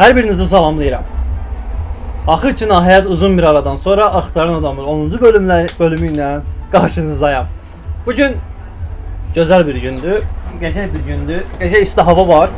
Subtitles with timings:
[0.00, 1.02] Hər birinizi salamlayıram.
[2.32, 6.28] Axır ki, nəhayət uzun bir aradan sonra Axtarın Adamı 10-cu bölümlər bölümü ilə
[6.72, 7.50] qarşınızdayam.
[8.06, 8.38] Bu gün
[9.36, 10.24] gözəl bir gündür,
[10.62, 11.44] qəşəng bir gündür.
[11.60, 12.56] Qəşəng isti hava var.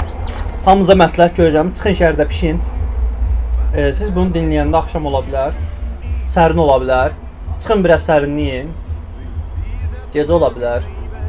[0.68, 2.62] Hamınıza məsləhət görürəm, çıxın şəhərdə pişin.
[3.74, 5.58] E, siz bunu dinləyəndə axşam ola bilər,
[6.36, 7.20] sərin ola bilər.
[7.58, 8.70] Çıxın biraz sərinləyin.
[10.14, 10.86] Gecə ola bilər.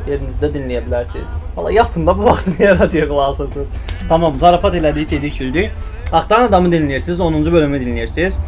[0.08, 1.30] Yerinizdə dinləyə bilərsiniz.
[1.56, 3.68] Valla yatın da bu vaxt niyə radio qulaq asırsınız?
[4.10, 5.72] Tamam, zarafat elədik, dedik, güldük.
[6.12, 8.40] Axtaran adamı dinləyirsiniz, 10-cu bölümü dinləyirsiniz.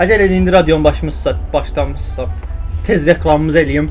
[0.00, 2.26] Əgər elə indi radionun başımızsa, başlamışsa,
[2.86, 3.90] tez reklamımızı eləyim.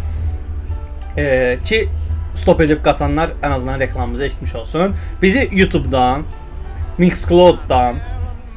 [1.18, 1.88] Ee, ki
[2.36, 4.96] stop edib qaçanlar ən azından reklamımızı eşitmiş olsun.
[5.22, 6.24] Bizi YouTube-dan,
[6.98, 8.00] Mixcloud-dan,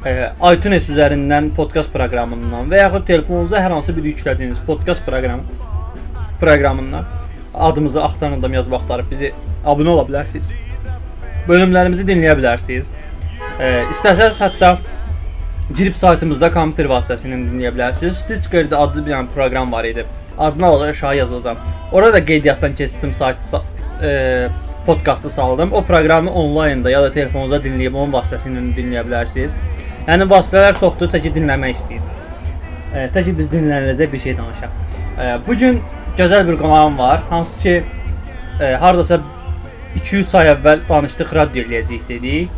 [0.05, 0.13] e,
[0.53, 5.43] iTunes üzərindən podkast proqramından və yaxud telefonunuza hər hansı bir yüklədiyiniz podkast proqramı
[6.41, 7.05] proqramından
[7.55, 9.33] adımızı axtaran adam yazıb axtarıb bizi
[9.65, 10.49] abunə ola bilərsiniz.
[11.47, 12.89] Bölümlərimizi dinləyə bilərsiniz.
[13.59, 14.77] E, istəsəz hətta
[15.75, 18.23] girib saytımızda kompüter vasitəsilə dinləyə bilərsiniz.
[18.23, 20.05] Stitcher-də adlı bir dənə proqram var idi.
[20.37, 21.57] Adını aşağı aşağı yazacağam.
[21.91, 23.37] Orada da qeydiyyatdan keçdim sayt
[24.03, 24.47] e,
[24.85, 25.73] podkastı saldım.
[25.73, 29.57] O proqramı onlaynda ya da telefonunuza dinləyib onun vasitəsilə dinləyə bilərsiniz.
[30.07, 32.01] Yəni vasitələr çoxdur, tək ki dinləmək istəyir.
[32.93, 34.73] E, tək ki biz dinləniləcək bir şey danışaq.
[35.19, 35.79] E, bu gün
[36.17, 37.21] gözəl bir qonağım var.
[37.29, 37.83] Hansı ki
[38.61, 39.19] e, hardasa
[39.95, 42.49] 2-3 ay əvvəl danışdıq, radio eləyəcəyik dedik.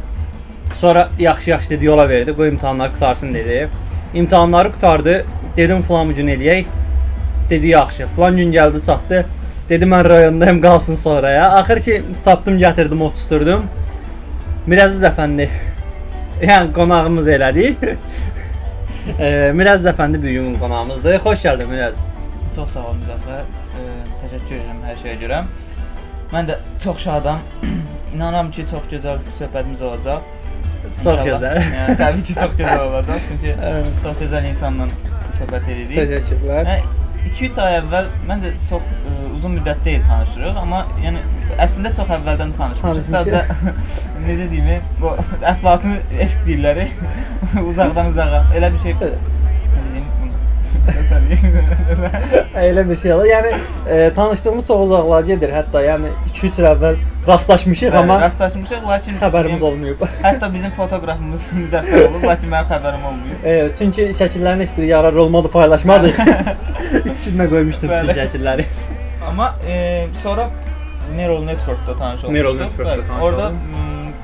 [0.73, 2.35] Sonra yaxşı-yaxşı dedi, yola verdi.
[2.35, 3.69] Qoy imtahanları qutarsın dedi.
[4.13, 5.25] İmtahanları qutardı.
[5.57, 6.65] Dedim falan bu gün eləyək.
[7.49, 8.07] Dedi yaxşı.
[8.15, 9.25] Falan gün gəldi, çatdı.
[9.69, 11.51] Dedi mən rayondayım, qalsın sonraya.
[11.51, 13.65] Axır ki tapdım, gətirdim, otusturdum.
[14.67, 15.49] Miraziz əfəndi.
[16.49, 17.77] Yəni qonağımız elədik.
[19.19, 21.19] e, Miraziz əfəndi bu gün qonağımızdır.
[21.23, 22.14] Xoş gəldin Miraziz.
[22.55, 23.47] Çox sağ ol Müzəffər.
[24.21, 25.39] Təşəkkür edirəm hər şeyə görə.
[26.31, 27.41] Mən də çox şadam.
[28.15, 30.29] İnanıram ki, çox gözəl söhbətimiz olacaq.
[31.03, 31.59] Çox gözəl.
[31.75, 33.25] Yəni təbii ki, çox gözəl olacaq.
[33.27, 33.55] Çünki
[34.05, 34.87] çox gözəl insanla
[35.39, 35.99] söhbət edirik.
[35.99, 36.71] Təşəkkürlər.
[36.71, 41.23] Yəni 2-3 ay əvvəl məncə çox ə, uzun müddət deyil tanışırıq, amma yəni
[41.65, 43.07] əslində çox əvvəldən tanışmışıq.
[43.11, 43.71] Sadəcə
[44.29, 45.15] necə deyim, bu
[45.53, 46.85] əflatun eşq deyirlər.
[47.65, 48.45] Uzaqdan uzağa.
[48.55, 48.95] Elə bir şey.
[52.55, 53.25] Elə bir şey olur.
[53.25, 53.51] Yəni
[53.89, 55.53] e, tanışdığımız çox uzaqlara gedir.
[55.55, 60.03] Hətta yəni 2-3 il əvvəl rastlaşmışıq Bəli, amma rastlaşmışıq, lakin xəbərimiz yəni, olmayıb.
[60.27, 63.43] Hətta bizim fotoqrafımız müzəffər olub, lakin mənim xəbərim olmayıb.
[63.43, 66.21] E, çünki şəkillərin heç biri yarar olmadı, paylaşmadıq.
[67.15, 68.17] İçinə qoymuşdum bütün Bəli.
[68.21, 68.67] şəkilləri.
[69.29, 70.49] Amma e, sonra
[71.15, 72.33] Neural Network-da tanış olmuşduq.
[72.33, 73.51] Neural Network-da Orada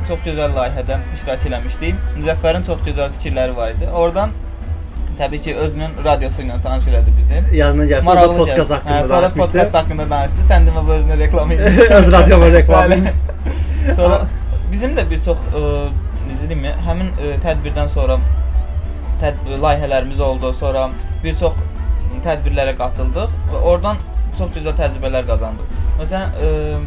[0.07, 1.99] çox gözəl layihədə iştirak eləmişdik.
[2.19, 3.89] Müzəffərin çox gözəl fikirləri var idi.
[3.93, 4.33] Oradan
[5.21, 7.39] təbii ki, özünün radiosu ilə tanış elədi bizi.
[7.57, 9.41] Yanına gəlsə Maraqlı podkast haqqında Hə, Sonra danışmışdı.
[9.45, 10.45] podkast haqqında danışdı.
[10.51, 11.93] Sən demə bu özünə reklam edirsən.
[11.99, 12.95] Öz radiomu reklam.
[13.99, 14.21] Sonra
[14.71, 15.63] bizim də bir çox ə,
[16.29, 18.17] necə deyim, həmin ə, tədbirdən sonra
[19.21, 20.53] təd layihələrimiz oldu.
[20.59, 20.87] Sonra
[21.23, 21.57] bir çox
[22.25, 23.97] tədbirlərə qatıldıq və oradan
[24.37, 25.77] çox gözəl təcrübələr qazandıq.
[26.01, 26.83] Məsələn,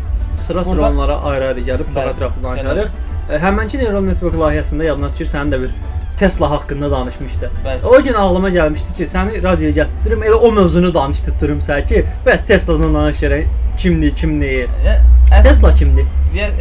[0.47, 2.89] Sıra-sıra onlara ayrı-ayrı gəlib çox ətraflı danışarıq.
[3.31, 5.71] E, Həmənki Neural Network layihəsində yadına düşür sənin də bir
[6.19, 7.51] Tesla haqqında danışmışdı.
[7.65, 7.87] Bəli.
[7.87, 12.45] O gün ağlıma gəlmişdi ki, səni radioya gətirdim, elə o mövzunu danışdırım sənə ki, bəs
[12.47, 13.47] Tesla'dan danışırıq.
[13.79, 14.69] Kimdir, kim deyir?
[14.87, 14.95] ə,
[15.35, 16.07] əs- Tesla kimdir?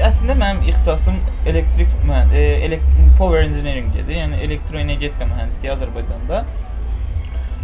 [0.07, 1.19] Əslində mənim ixtisasım
[1.49, 2.85] elektrik mühən, e, elekt
[3.17, 4.17] power engineering idi.
[4.17, 6.43] Yəni elektroenergetika mühəndisliyi Azərbaycanda.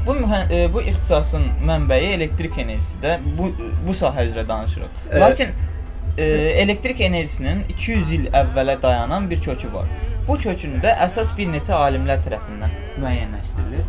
[0.06, 0.16] Bu
[0.50, 3.26] e, bu ixtisasın mənbəyi elektrik enerjisidir.
[3.38, 3.52] Bu
[3.88, 5.02] bu sahə üzrə danışırıq.
[5.12, 5.22] Evet.
[5.22, 5.50] Lakin
[6.18, 6.24] e,
[6.64, 9.86] elektrik enerjisinin 200 il əvvələ dayanan bir kökü var.
[10.28, 13.86] Bu kökün də əsas bir neçə alimlər tərəfindən müəyyənləşdirilir.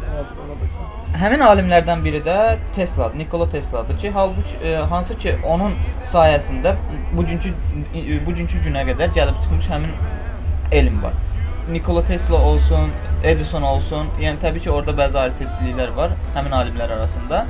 [1.21, 2.37] Həmin alimlərdən biri də
[2.75, 5.75] Tesla, Nikola Tesla'dır ki, halbuki e, hansı ki onun
[6.13, 6.77] sayəsində
[7.17, 7.53] bugünkü
[7.95, 9.93] e, bugünkü günə qədər gəlib çıxmış həmin
[10.73, 11.19] elm var.
[11.71, 12.91] Nikola Tesla olsun,
[13.25, 17.45] Edison olsun, yəni təbii ki, orada bəzi ayrı-seçkiliklər var həmin alimlər arasında.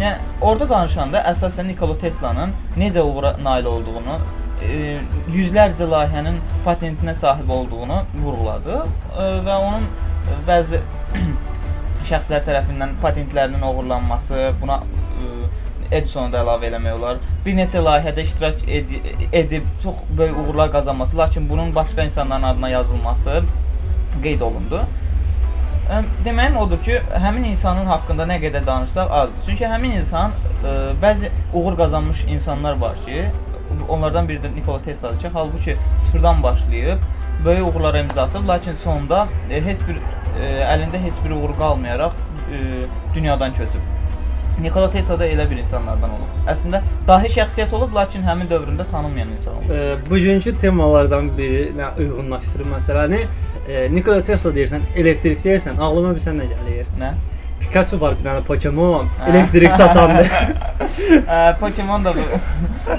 [0.00, 4.16] Yəni orada danışanda əsasən Nikola Tesla'nın necə uğura nail olduğunu,
[4.64, 4.98] e,
[5.32, 10.82] yüzlərcə layihənin patentinə sahib olduğunu vurğuladı e, və onun e, bəzi
[12.10, 14.82] şəxslər tərəfindən patentlərinin oğurlanması, buna
[15.20, 15.34] e,
[15.90, 17.16] Edisonu da əlavə eləmək olar.
[17.42, 19.00] Bir neçə layihədə iştirak edi
[19.34, 23.40] edib çox böyük uğurlar qazanması, lakin bunun başqa insanların adına yazılması
[24.22, 24.84] qeyd olundu.
[25.90, 29.42] Ə, Deməyim odur ki, həmin insanın haqqında nə qədər danışsaq azdır.
[29.48, 33.24] Çünki həmin insan ə, bəzi uğur qazanmış insanlar var ki,
[33.88, 36.98] onlardan biri də Nikola Tesla'dır ki, halbuki sıfırdan başlayıb
[37.44, 39.96] böyük uğurlara imza atıb, lakin sonda e, heç bir
[40.40, 42.12] e, əlində heç bir uğur qalmayaraq
[42.52, 42.58] e,
[43.14, 43.80] dünyadan köçüb.
[44.60, 46.32] Nikola Tesla da elə bir insanlardan olub.
[46.50, 49.70] Əslində dahi şəxsiyyət olub, lakin həmin dövründə tanınmayan insan olub.
[49.70, 53.22] E, bugünkü temalardan biri nə uyğunlaşdırır məsələni.
[53.68, 56.90] E, Nikola Tesla deyirsən, elektrik deyirsən, ağlıma bir sən nə gəlir?
[57.00, 57.14] Nə?
[57.60, 60.30] Pikachu var bir dənə Pokemon, elektrik saçandır.
[61.26, 62.24] Ə, Pokemon da bu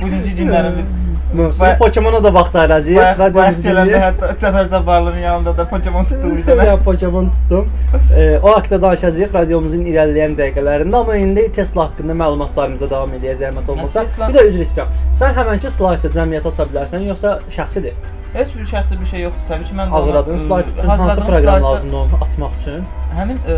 [0.01, 0.83] bugünkü günlərin
[1.31, 2.97] Ba- Pokemona da vaxtlaracağıq.
[2.97, 7.69] Bayaq bayaq gələndə hətta Cəfər Cabbarlının yanında da Pokemon tutuldu Ya Pokemon tutdum.
[8.17, 13.71] E, o haqqda danışacağıq radiomuzun irəliləyən dəqiqələrində, amma indi Tesla haqqında məlumatlarımıza davam edəcəyik zəhmət
[13.71, 14.03] olmasa.
[14.27, 14.91] Bir də üzr istəyirəm.
[15.23, 17.95] Sən həmənki slaydı cəmiyyətə aça bilərsən, yoxsa şəxsidir?
[18.31, 19.41] Heç bir şəxsi bir şey yoxdur.
[19.49, 22.83] Təbii ki, mən də Hazırladığın onu, slayd ə, üçün hansı proqram lazımdır onu açmaq üçün?
[23.17, 23.55] Həmin ə,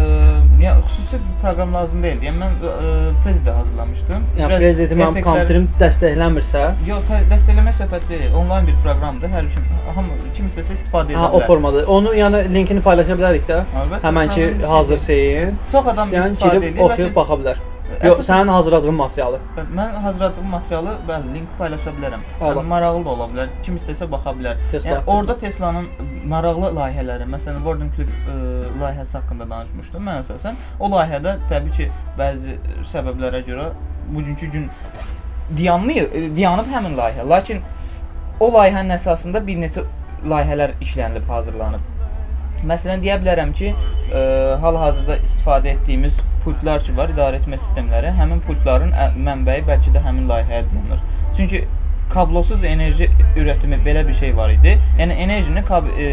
[0.63, 2.25] yəni xüsusi bir proqram lazım deyildi.
[2.25, 2.93] Yəni mən ə,
[3.23, 4.23] prezide hazırlamışdım.
[4.39, 8.31] Yəni prezidenti mənim kompüterim dəstəkləmirsə, Yox, tə- dəstəkləmə söhbət deyil.
[8.41, 9.29] Onlayn bir proqramdır.
[9.35, 9.67] Hər kim
[9.99, 11.85] hamı kim istəsə istifadə edə ha o formada.
[11.97, 13.61] Onu yəni linkini paylaşa bilərik də.
[13.83, 15.53] Əlbəttə, Həmənki hazır şeyin.
[15.71, 17.61] Çox adam istifadə edir, oxuyub baxa bilər.
[18.03, 19.39] Yox, Əsas- sənin hazırladığın materialı.
[19.75, 22.23] Mən hazırladığım materialı bəli link paylaşa bilərəm.
[22.41, 23.47] Yəni maraqlı da ola bilər.
[23.63, 24.57] Kim istəsə baxa bilər.
[24.71, 25.87] Tesla yəni orada Teslanın
[26.33, 28.33] maraqlı layihələri, məsələn Wardenclyffe
[28.81, 30.59] layihəsi haqqında danışmışdım mən əsasən.
[30.79, 32.57] O layihədə təbii ki, bəzi
[32.93, 33.69] səbəblərə görə
[34.15, 34.69] bugünkü gün
[35.57, 37.29] dayanmıyor, ə, dayanıb həmin layihə.
[37.29, 37.61] Lakin
[38.39, 39.85] o layihənin əsasında bir neçə
[40.25, 41.92] layihələr işlənilib, hazırlanıb.
[42.69, 43.73] Məsələn deyə bilərəm ki,
[44.09, 44.23] ə,
[44.63, 48.93] hal-hazırda istifadə etdiyimiz pultlar ki var, idarə etmə sistemləri, həmin pultların
[49.27, 51.01] mənbəyi bəlkə də həmin layihəyə dayanır.
[51.37, 51.63] Çünki
[52.13, 54.77] kablosuz enerji üretimi belə bir şey var idi.
[54.99, 56.07] Yəni enerjini kab e,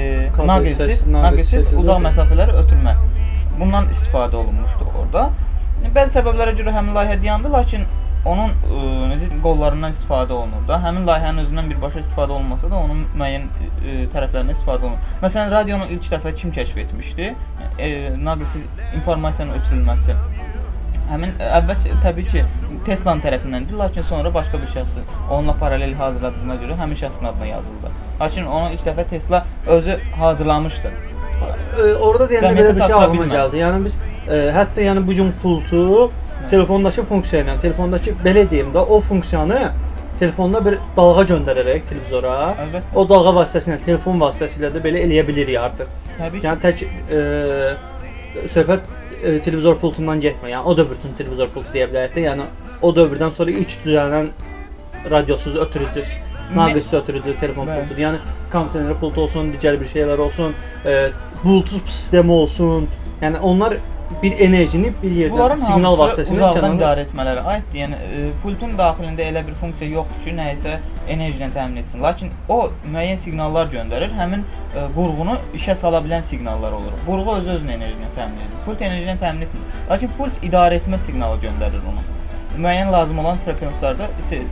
[0.53, 2.09] naqilsiz, naqilsiz uzaq ötürmə.
[2.09, 2.95] məsafələri ötürmə.
[3.59, 5.27] Bundan istifadə olunmuşdu orada.
[5.95, 7.87] Bəzi səbəblərə görə həmin layihə dayandı, lakin
[8.25, 8.81] onun ə,
[9.11, 10.77] necə deyim, qollarından istifadə olunur da.
[10.83, 15.13] Həmin layihənin özündən birbaşa istifadə olunmasa da onun müəyyən ə, tərəflərindən istifadə olunur.
[15.23, 17.33] Məsələn, radionu ilk dəfə kim kəşf etmişdi?
[17.79, 17.91] E,
[18.21, 18.67] naqilsiz
[19.01, 20.17] informasiyanın ötürülməsi.
[21.11, 22.45] Həmin əvvəl təbii ki,
[22.87, 27.91] Tesla-nın tərəfindəndir, lakin sonra başqa bir şəxsin onunla paralel hazırladığına görə həmin şəxsin adına yazıldı.
[28.21, 30.93] Lakin onu ilk dəfə Tesla özü hazırlamışdı.
[31.81, 33.63] E, orada deyəndə belə bir şey ağlıma gəldi.
[33.65, 33.97] Yəni biz
[34.29, 35.83] e, hətta yəni bu gün pultu
[36.51, 39.73] telefondakı funksiya ilə, telefondakı belə deyim də o funksiyanı
[40.21, 42.35] telefonda bir dalğa göndərərək televizora,
[42.65, 42.95] Əlbəttə.
[42.95, 45.93] o dalğa vasitəsilə, telefon vasitəsilə də belə eləyə bilirik artıq.
[46.19, 46.47] Təbii ki.
[46.47, 48.91] Yəni tək e, söhbət
[49.23, 50.53] e, televizor pultundan getmir.
[50.55, 52.27] Yəni o dövr üçün televizor pultu deyə bilərik də.
[52.27, 52.49] Yəni
[52.83, 54.29] o dövrdən sonra ilk düzələn
[55.11, 56.05] radiosuz ötürücü,
[56.57, 57.81] naqilsiz ötürücü telefon Bəli.
[57.81, 58.03] pultudur.
[58.05, 58.21] Yəni
[58.53, 60.55] kondisioner pultu olsun, digər bir şeylər olsun,
[60.85, 60.99] e,
[61.45, 62.89] Bluetooth sistemi olsun.
[63.23, 63.79] Yəni onlar
[64.23, 67.79] bir enerjini bir yerdən Bunların siqnal vasitəsilə uzaqdan idarə etmələrə aiddir.
[67.81, 70.77] Yəni e, pultun daxilində elə bir funksiya yoxdur ki, nəyisə
[71.09, 72.03] enerji ilə təmin etsin.
[72.05, 74.13] Lakin o müəyyən siqnallar göndərir.
[74.19, 76.97] Həmin e, qurğunu işə sala bilən siqnallar olur.
[77.07, 78.57] Qurğu öz özünə enerji ilə təmin edir.
[78.67, 79.69] Pult enerji ilə təmin etmir.
[79.91, 82.07] Lakin pult idarə etmə siqnalı göndərir ona.
[82.51, 84.09] Müəyyən lazım olan frekanslarda,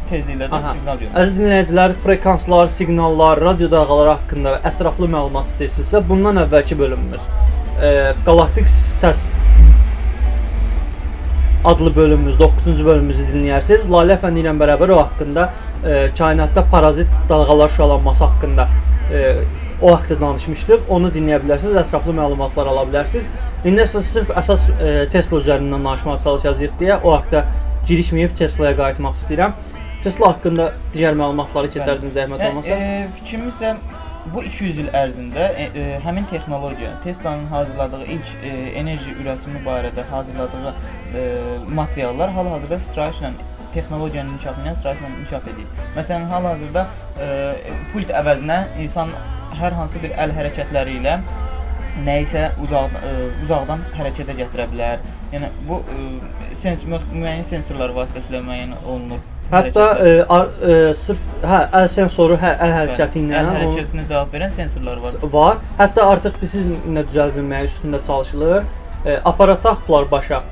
[0.09, 0.75] tezliklərdə Aha.
[0.77, 1.19] siqnal göndərir.
[1.19, 7.27] Əziz dinləyicilər, frekanslar, siqnallar, radio dalğaları haqqında ətraflı məlumat istəyirsinizsə, bundan əvvəlki bölümümüz
[7.83, 7.91] e,
[8.27, 9.27] Galaktik Səs
[11.69, 13.89] adlı bölümümüz, 9-cu bölümümüzü dinləyərsiniz.
[13.93, 15.49] Lalə Əfəndi ilə bərabər o haqqında
[15.85, 18.69] e, kainatda parazit dalğalar şüalanması haqqında
[19.13, 19.35] e,
[19.83, 20.89] o haqqda danışmışdıq.
[20.89, 23.29] Onu dinləyə bilərsiniz, ətraflı məlumatlar ala bilərsiniz.
[23.69, 27.45] İndi isə sırf əsas e, Tesla üzərindən danışmağa çalışacağıq deyə o haqqda
[27.91, 29.57] girişməyib Teslaya qayıtmaq istəyirəm.
[30.03, 32.77] Tesla haqqında digər məlumatları keçərdiniz zəhmət olmasa.
[32.77, 33.77] E, fikrimizcə
[34.35, 38.49] bu 200 il ərzində e, e, həmin texnologiya, Tesla'nın hazırladığı ilk e,
[38.81, 40.75] enerji üretimi barədə hazırladığı e,
[41.69, 43.31] materiallar hal-hazırda sırayışla
[43.75, 45.67] texnologiyanın inkişafı ilə sırayışla inkişaf edir.
[45.97, 46.87] Məsələn, hal-hazırda
[47.21, 47.29] e,
[47.93, 49.13] pult əvəzinə insan
[49.61, 51.19] hər hansı bir əl hərəkətləri ilə
[52.05, 53.13] nəyisə uzaq ə,
[53.45, 55.01] uzaqdan hərəkətə gətirə bilər.
[55.33, 56.05] Yəni bu ə,
[56.57, 59.25] sens mü- müəyyən sensorlar vasitəsilə müəyyən olunur.
[59.49, 64.35] Hətta e, ar, e, sırf hə əl sensoru, hə əl hərəkəti ilə əl hərəkətinə cavab
[64.37, 65.17] verən sensorlar var.
[65.33, 65.63] var.
[65.79, 68.69] Hətta artıq biz sizinlə düzəldilməyə üstündə çalışılır.
[69.07, 70.43] E, aparat taxıblar başa.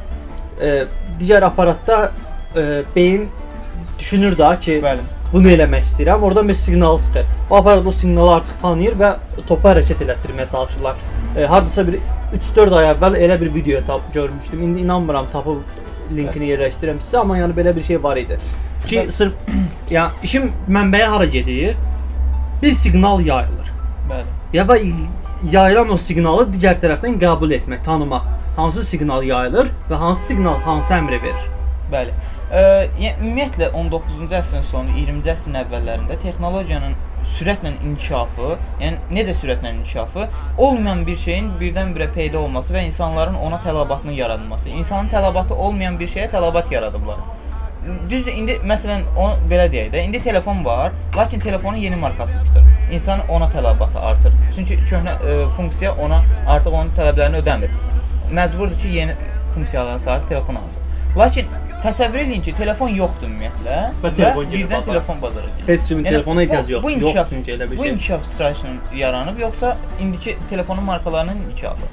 [0.60, 0.84] E,
[1.20, 2.12] digər aparatda
[2.56, 3.28] e, beyin
[3.98, 5.04] düşünür da ki, Bəli.
[5.32, 6.20] bunu eləmək istəyirəm.
[6.20, 7.24] Oradan bir siqnal çıxır.
[7.50, 9.10] O aparat o siqnalı artıq tanıyır və
[9.46, 11.02] topu hərəkət elətdirməyə çalışırlar.
[11.36, 11.98] E, hardasa bir
[12.36, 14.62] 3-4 ay əvvəl elə bir video tap görmüşdüm.
[14.62, 15.60] İndi inanmıram tapıb
[16.16, 18.38] linkini yerləşdirirəm sizə, amma yəni belə bir şey var idi.
[18.86, 19.34] Ki sırf
[19.90, 21.76] ya işin mənbəyi hara gedir?
[22.62, 23.72] Bir siqnal yayılır.
[24.10, 24.32] Bəli.
[24.52, 24.78] Ya və
[25.52, 28.35] yayılan o siqnalı digər tərəfdən qəbul etmək, tanımaq.
[28.56, 31.42] Hansı siqnal yayılır və hansı siqnal hansı əmri verir?
[31.92, 32.12] Bəli.
[32.48, 32.60] Ə,
[32.96, 36.94] yəni ümumiyyətlə 19-cu əsrin sonu, 20-ci əsrin əvvəllərində texnologiyanın
[37.36, 40.24] sürətlə inkişafı, yəni necə sürətlə inkişafı,
[40.56, 44.68] olmayan bir şeyin birdən-birə peyda olması və insanların ona tələbatının yaradılması.
[44.68, 47.20] İnsanın tələbatı olmayan bir şeyə tələbat yaradıblar.
[48.10, 52.64] Düzdür, indi məsələn onu belə deyək də, indi telefon var, lakin telefonun yeni markası çıxır.
[52.92, 54.32] İnsan ona tələbatı artır.
[54.56, 57.76] Çünki köhnə ə, funksiya ona artıq onun tələblərini ödəmir.
[58.32, 59.14] Məcburdur ki, yeni
[59.54, 60.82] funksiyalara sahib telefon alsın.
[61.18, 61.46] Lakin
[61.84, 64.92] təsəvvür eləyin ki, telefon yoxdur ümumiyyətlə Və telefon birdən bazara.
[64.92, 65.68] telefon bazara gəlir.
[65.68, 66.88] Heç kimin telefona ehtiyacı bu- yoxdur.
[66.88, 67.92] Bu inkişaf, çünki elə bir bu şey.
[67.92, 71.86] inkişaf sırasıyla yaranıb yoxsa indiki telefonun markalarının inkişafı?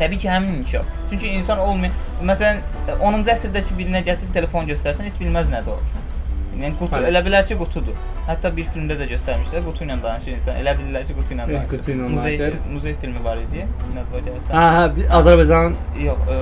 [0.00, 0.84] Təbii ki, həmin inkişaf.
[1.10, 2.56] Çünki insan olmayan, məsələn,
[3.00, 5.78] 10-cu əsrdəki birinə gətirib telefon göstərsən, heç bilməz nədir o.
[6.52, 7.06] Yəni qutu Bəli.
[7.08, 7.96] elə bilər ki, qutudur.
[8.28, 10.58] Hətta bir filmdə də göstərmişlər, qutu ilə danışır insan.
[10.60, 11.68] Elə bilirlər ki, qutu ilə danışır.
[11.72, 12.58] qutu ilə Muzey, danışır.
[12.74, 13.64] muzey filmi var idi.
[14.02, 14.52] O gəlirsən?
[14.52, 16.40] Hə, hə, Azərbaycan Yox, ə,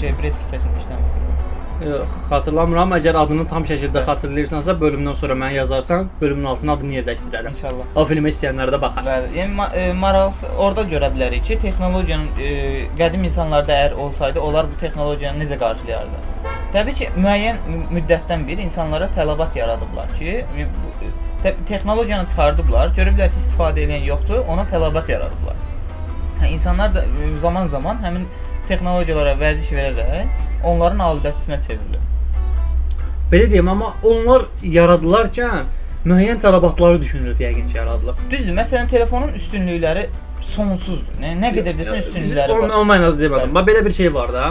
[0.00, 0.92] şey Brad Pitt çəkilmişdi.
[0.94, 1.27] Yox,
[2.28, 2.92] xatırlamıram.
[2.98, 7.54] Əgər adını tam şəkildə xatırlayırsansa, bölümdən sonra mənə yazarsan, bölümün altına adını yerləşdirərəm.
[7.54, 7.92] İnşallah.
[7.94, 9.06] O filmi istəyənlər də baxar.
[9.06, 12.50] Bəli, yəni ma e, maraqlısı orada görə bilərik ki, texnologiyanın e,
[12.98, 16.24] qədim insanlarda əgər olsaydı, onlar bu texnologiyanı necə qarşılayardı?
[16.74, 22.92] Təbii ki, müəyyən mü- müddətdən bir insanlara tələbat yaradıblar ki, e, e, te texnologiyanı çıxardıblar,
[22.98, 25.56] görüblər ki, istifadə edən yoxdur, ona tələbat yaradıblar.
[26.42, 28.26] Hə, insanlar da e, zaman-zaman həmin
[28.68, 32.00] texnologiyalara vərdiş verərək onların aludəçisinə çevrilir.
[33.32, 35.66] Belə deyim, amma onlar yaradılarkən
[36.08, 38.20] müəyyən tələbatları düşünülüb yəqin ki, yaradılıb.
[38.30, 40.06] Düzdür, məsələn, telefonun üstünlükləri
[40.48, 41.18] sonsuzdur.
[41.20, 42.70] Nə, nə qədər desən üstünlükləri O, var.
[42.78, 43.52] o mənada demədim.
[43.54, 44.46] Bax belə bir şey var da.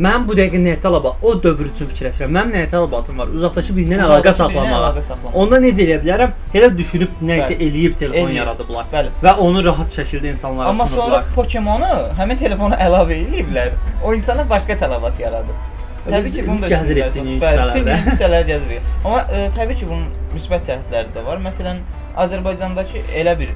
[0.00, 1.18] Mənim bu dəqiqə nəyə tələbat?
[1.20, 2.30] O dövr üçün fikirləşirəm.
[2.32, 3.32] Mənim nəyə tələbatım var?
[3.36, 5.32] Uzaqdakı birindən əlaqə saxlamağa.
[5.36, 6.32] Onda necə eləyə bilərəm?
[6.56, 8.38] Elə düşünüb nə isə eləyib telefon Eləyib.
[8.38, 8.86] yaradıblar.
[8.92, 9.12] Bəli.
[9.26, 11.26] Və onu rahat şəkildə insanlara Amma sonra sunublar.
[11.34, 13.76] Pokemonu həmin telefona əlavə ediblər.
[14.04, 15.60] O insana başqa tələbat yaradır.
[16.08, 17.98] Təbii ki, bunu da gəzir etdiyini hissələrdə.
[18.08, 18.88] hissələr gəzirik.
[19.04, 21.38] Amma e, təbii ki, bunun müsbət cəhətləri də var.
[21.44, 21.84] Məsələn,
[22.24, 23.52] Azərbaycandakı elə bir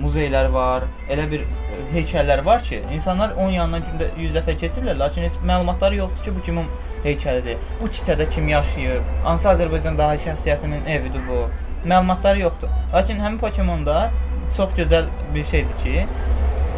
[0.00, 4.96] muzeylər var, elə bir e, heykəllər var ki, insanlar onun yanından gündə 100 dəfə keçirlər,
[4.98, 6.70] lakin heç məlumatları yoxdur ki, bu kimin
[7.04, 7.60] heykəlidir.
[7.80, 11.42] Bu küçədə kim yaşayır, hansı Azərbaycan daha şəxsiyyətinin evidir bu.
[11.88, 12.72] Məlumatları yoxdur.
[12.94, 14.10] Lakin həmin Pokemonda
[14.56, 16.06] çox gözəl bir şeydir ki,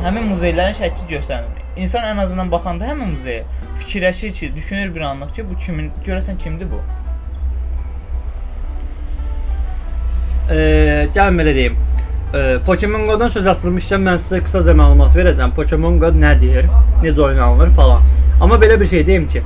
[0.02, 1.62] həmin muzeylərin şəkli göstərilir.
[1.76, 3.44] İnsan ən azından baxanda həmin muzeyə
[3.80, 6.82] fikirləşir ki, düşünür bir anlıq ki, bu kimin, görəsən kimdir bu?
[10.50, 11.76] Eee, gəlin belə deyim.
[12.34, 15.52] Eee, Pokemon Go-dan söz açılmışkən mən sizə qısaca məlumat verəcəm.
[15.56, 16.70] Pokemon Go nədir,
[17.02, 18.06] necə oynanılır falan.
[18.40, 19.42] Amma belə bir şey deyim ki,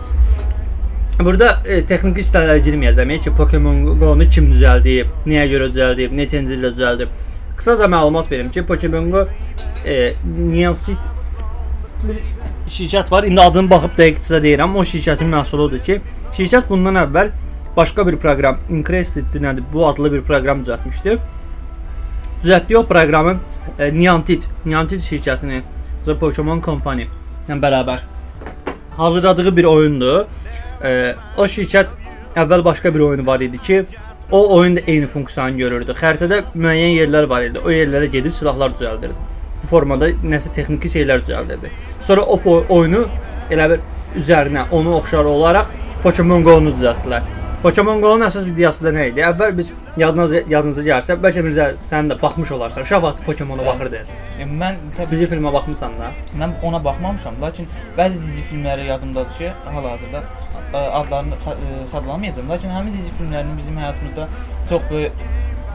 [1.25, 6.75] Burada e, texniki işlərə girməyəcəm ki, Pokemon Go-nu kim düzəldib, nəyə görə düzəldib, neçənci ildə
[6.75, 7.15] düzəldib.
[7.57, 9.23] Qısaca məlumat verim ki, Pokemon Go
[9.87, 11.01] e, Niantic
[12.69, 13.25] şirkət var.
[13.25, 14.77] İndi adını baxıb dəqiq sizə deyirəm.
[14.77, 15.99] O şirkətin məhsuludur ki,
[16.37, 17.33] şirkət bundan əvvəl
[17.77, 19.65] başqa bir proqram Incrested nədir?
[19.73, 21.17] Bu adlı bir proqram düzəltmişdi.
[22.43, 23.39] Düzəltdiyi o proqramın
[23.79, 25.63] e, Niantic, Niantic şirkətinin
[26.05, 27.07] The Pokemon Company
[27.49, 28.03] ilə bərabər
[28.97, 30.27] hazırladığı bir oyundur.
[30.85, 31.97] E, o şirkət
[32.37, 33.85] əvvəl başqa bir oyunu var idi ki,
[34.33, 35.95] o oyun da eyni funksiyanı görürdü.
[36.01, 37.63] Xəritədə müəyyən yerlər var idi.
[37.65, 39.15] O yerlərə gedib silahlar düzəldirdi.
[39.63, 41.73] Bu formada nəsə texniki şeylər düzəldirdi.
[42.01, 42.39] Sonra o
[42.79, 43.07] oyunu
[43.51, 43.85] elə bir
[44.21, 47.23] üzərinə onu oxşar olaraq Pokemon Go-nu düzəltdilər.
[47.67, 49.23] Pokemon Go-nun əsas ideyası da nə idi?
[49.27, 52.85] Əvvəl biz yadınıza yadınıza gəlsə, bəlkə Mirzə sən də baxmış olarsan.
[52.87, 53.71] Uşaq vaxtı Pokemona Bəli.
[53.73, 54.13] baxırdın.
[54.41, 56.11] Yəni mən təbii Sizin filmə baxmısan da?
[56.43, 57.67] mən ona baxmamışam, lakin
[57.99, 61.57] bəzi dizi filmləri yadımdadır ki, hal-hazırda ə, adlarını ə,
[61.91, 64.29] sadalamayacağam, lakin həmin dizi filmlərinin bizim həyatımızda
[64.71, 65.27] çox böyük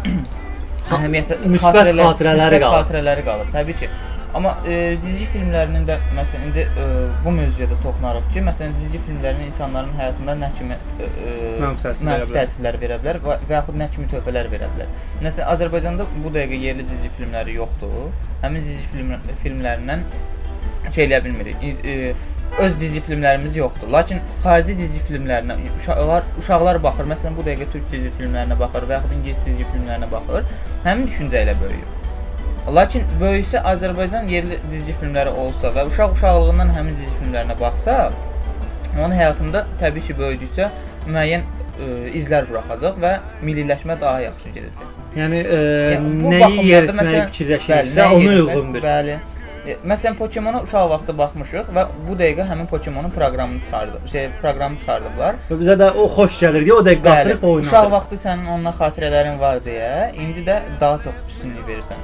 [0.96, 2.78] əhəmiyyətli müsbət xatirələri müsbət qalıb.
[2.80, 3.92] xatirələri qalıb, təbii ki.
[4.34, 6.86] Amma e, dizi filmlərinin də məsələn indi e,
[7.26, 11.92] bu mövzuya da toxunarıq ki, məsələn dizi filmlərinin insanların həyatında nə kimi e, e, Mənfi
[12.00, 12.26] bilər.
[12.38, 14.96] təsirlər verə bilər və, və yaxud nə kimi töhfələr verə bilər.
[15.20, 18.12] Məsələn Azərbaycanda bu dəqiqə yerli dizi filmləri yoxdur.
[18.46, 20.08] Həmin dizi film filmlərindən
[20.90, 21.68] şey eləyə bilmirik.
[21.84, 22.14] E,
[22.64, 23.92] öz dizi filmlərimiz yoxdur.
[23.92, 27.12] Lakin xarici dizi filmlərinə uşaqlar uşaqlar baxır.
[27.12, 30.48] Məsələn bu dəqiqə türk dizi filmlərinə baxır və yaxud ingilis dizi filmlərinə baxır.
[30.88, 31.98] Həmin düşüncə ilə böyüyür.
[32.70, 38.12] Lakin böyüsə Azərbaycan yerli dizi filmləri olsa və uşaq uşaqlığından həmin dizi filmlərinə baxsa,
[39.00, 40.68] onun həyatında təbii ki, böyüdükcə
[41.08, 41.90] müəyyən ə,
[42.20, 44.94] izlər buraxacaq və milliləşmə daha yaxşı gedəcək.
[45.18, 45.60] Yəni e,
[45.96, 48.86] Yəni, bu nəyi yeritməyi fikirləşirsə, ona uyğun bir.
[48.86, 49.18] Bəli.
[49.66, 54.00] E, Məsələn, Pokemona uşaq vaxtı baxmışıq və bu dəqiqə həmin Pokemonun proqramını çıxardı.
[54.14, 55.42] Şey, proqramı çıxardıblar.
[55.50, 56.72] Və Bizə də o xoş gəlirdi.
[56.78, 57.68] O dəqiqə Bəli, qasırıq oynayır.
[57.68, 62.02] uşaq vaxtı sənin onunla xatirələrin var deyə, indi də daha çox üstünlük verirsən.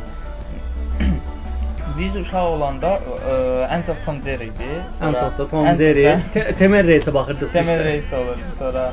[1.98, 3.36] Biz uşaq olanda ə,
[3.74, 4.72] ən çox Tom Jerry idi.
[5.02, 6.08] Ən çox da Tom Jerry,
[6.58, 7.54] Temel Reis'e baxırdıq.
[7.54, 7.84] Temel.
[7.84, 8.38] Reis olur.
[8.58, 8.92] Sonra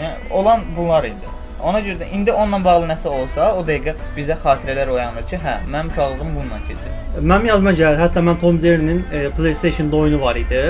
[0.00, 1.34] yəni olan bunlar idi.
[1.58, 5.56] Ona görə də indi onunla bağlı nəsə olsa, o dəqiqə bizə xatirələr oyanır ki, hə,
[5.66, 6.92] mənim uşaqlığım bununla keçib.
[7.18, 10.60] Mənim yadıma gəlir, hətta mən Tom Jerry'nin e, PlayStation-da oyunu var idi.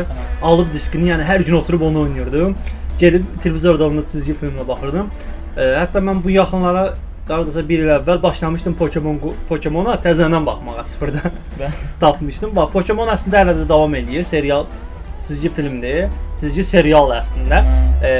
[0.42, 2.56] Alıb diskini, yəni hər gün oturub onu oynayırdım.
[2.98, 5.12] Gedib televizorda onun çizgi filminə baxırdım.
[5.56, 6.86] E, hətta mən bu yaxınlara
[7.28, 9.18] Qaradasa 1 il əvvəl başlamışdım Pokemon
[9.48, 11.34] Pokemona təzədən baxmağa sıfırdan
[12.00, 12.54] tapmışdım.
[12.56, 14.24] Bax Pokemon əslində hələ də davam eləyir.
[14.24, 14.64] Serial
[15.26, 16.06] çizgi filmdir.
[16.40, 17.60] Çizgi serial əslində.
[18.00, 18.12] E,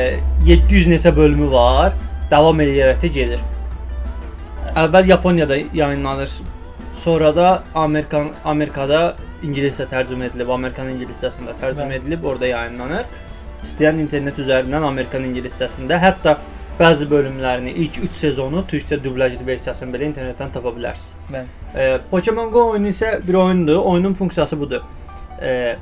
[0.45, 1.97] 700 neçə bölümü var.
[2.31, 3.47] Davam eləyərək də gedir.
[4.77, 6.37] Əvvəl Yaponiyada yayınlanır.
[6.95, 13.09] Sonra da Amerikan Amerikada ingiliscə tərcümə edilib, Amerikan ingiliscəsində tərcümə edilib, orada yayınlanır.
[13.65, 16.37] İstəyən internet üzərindən Amerikan ingiliscəsində, hətta
[16.79, 21.15] bəzi bölümlərini, ilk 3 sezonu türkcə dublyajlı versiyasını belə internetdən tapa bilərsiniz.
[21.35, 23.77] mən E, Pokemon Go oyunu isə bir oyundur.
[23.77, 24.85] Oyunun funksiyası budur.
[25.43, 25.77] E,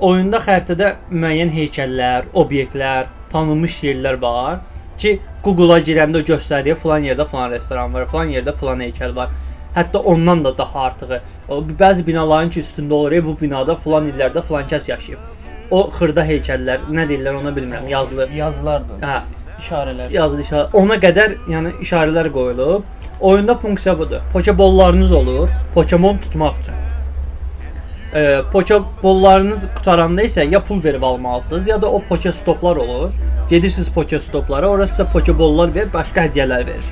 [0.00, 4.62] oyunda xəritədə müəyyən heykəllər, obyektlər, tanınmış yerlər var
[4.98, 9.34] ki, Google-a girəndə göstərir falan yerdə falan restoran var, falan yerdə falan heykəl var.
[9.74, 11.20] Hətta ondan da daha artığı.
[11.78, 15.18] Bəzi binaların ki üstündə olur, "Ey, bu binada falan illərdə falan kəs yaşayıb.
[15.70, 18.28] O xırda heykəllər, nə deyirlər ona bilmirəm, yazılı.
[18.36, 19.00] yazılardır.
[19.00, 19.22] Hə,
[19.64, 20.12] İşarələr.
[20.12, 20.64] yazılı işarə.
[20.76, 22.82] Ona qədər yəni işarələr qoyulub.
[23.20, 24.20] Oyunda funksiya budur.
[24.32, 26.74] Pokebollarınız olur, Pokemon tutmaq üçün.
[28.14, 33.10] E, Pokebollarınız qutaranda isə ya pul verib almalısınız, ya da o Pokestoplar olur.
[33.50, 36.90] Gedirsiniz Pokestoplara, orası sizə Pokebollar və başqa hədiyyələr verir.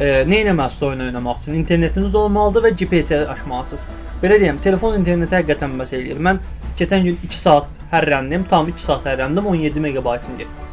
[0.00, 1.54] E, nə etməlisiniz oyun oynamaq üçün?
[1.54, 3.86] İnternetiniz olmalıdır və GPS-i açmalısınız.
[4.22, 6.18] Belə deyim, telefon interneti həqiqətən bəs eləyir.
[6.18, 6.40] Mən
[6.78, 10.69] keçən gün 2 saat hərrəndim, tam 2 saat hərrəndim, 17 megabaytım getdi.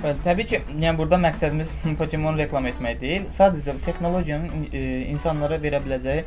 [0.00, 3.26] Təbii ki, yəni burada məqsədimiz Pokemon reklam etmək deyil.
[3.36, 4.80] Sadəcə bu texnologiyanın e,
[5.12, 6.24] insanlara verə biləcəyi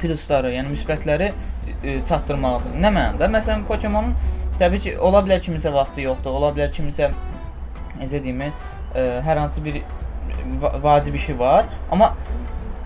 [0.00, 2.74] plusları, yəni müsbətləri e, çatdırmaqdır.
[2.82, 3.30] Nə mənada?
[3.30, 4.16] Məsələn, Pokemonun
[4.58, 7.12] təbii ki, ola bilər kiminsə vaxtı yoxdur, ola bilər kiminsə
[8.00, 9.82] necə deyim, e, hər hansı bir
[10.62, 12.12] va vacib işi var, amma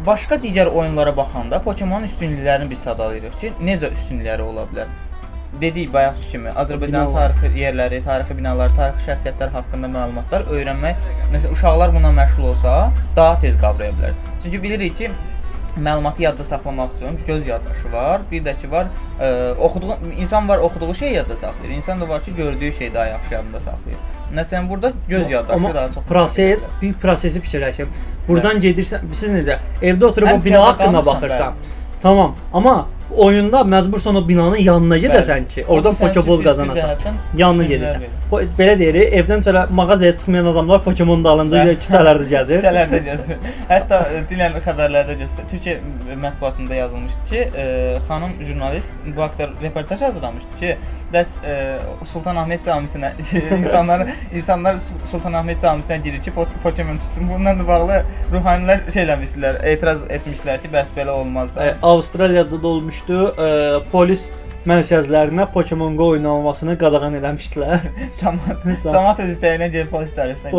[0.05, 4.93] başqa digər oyunlara baxanda Pokemonun üstünlüklərini biz sadalayırıq ki, necə üstünlükləri ola bilər.
[5.61, 11.95] Dedik bayaqki kimi Azərbaycan tarixi yerləri, tarixi binalar, tarixi şəxsiyyətlər haqqında məlumatlar öyrənmək, məsələn, uşaqlar
[11.95, 12.73] buna məşğul olsa,
[13.17, 14.17] daha tez qavraya bilər.
[14.43, 15.11] Çünki bilirik ki,
[15.77, 18.21] məlumatı yadda saxlamaq üçün göz yaddaşı var.
[18.31, 18.91] Bir də ki var,
[19.21, 21.71] ə, oxuduğu insan var oxuduğu şeyi yadda saxlayır.
[21.77, 23.99] İnsan da var ki, gördüyü şeyi daha yaxşı yadında saxlayır.
[24.35, 26.05] Məsələn, burada göz yaddaşı daha çox.
[26.09, 27.87] proses, bir prosesi fikirləşin.
[28.29, 29.59] Burdan gedirsən, siz necə?
[29.83, 31.55] Evdə oturub Həm o bina haqqında baxırsan.
[32.03, 37.15] Tamam, amma oyunda məcbursan o binanın yanına gedəsən ki, oradan Pokeball qazanasan.
[37.37, 38.07] Yanına gedirsən.
[38.59, 42.63] Belə deyirik, evdən çölə mağazaya çıxmayan adamlar Pokemon dalınca küçələrdə gəzir.
[42.63, 43.37] Küçələrdə gəzir.
[43.69, 45.47] Hətta e, dünən xəbərlərdə göstər.
[45.53, 45.77] Türkiyə
[46.25, 47.67] mətbuatında yazılmışdı ki, e,
[48.09, 50.73] xanım jurnalist bu haqqda reportaj hazırlamışdı ki,
[51.15, 51.59] bəs e,
[52.13, 53.13] Sultanahmet camisinə
[53.59, 57.29] insanlar insanlar Su- Sultanahmet camisinə girir ki, po- Pokemon tutsun.
[57.31, 61.75] Bununla da bağlı ruhanilər şey eləmişdilər, etiraz etmişlər ki, bəs belə olmaz da.
[61.83, 63.04] Avstraliyada da olmuşdu.
[63.09, 63.49] E,
[63.93, 64.31] polis
[64.69, 67.83] mərkəzlərinə Pokemon Go oynanmasını qadağan eləmişdilər.
[68.21, 70.53] Cəmaət cəmaət öz istəyinə gəlib polis idarəsinə.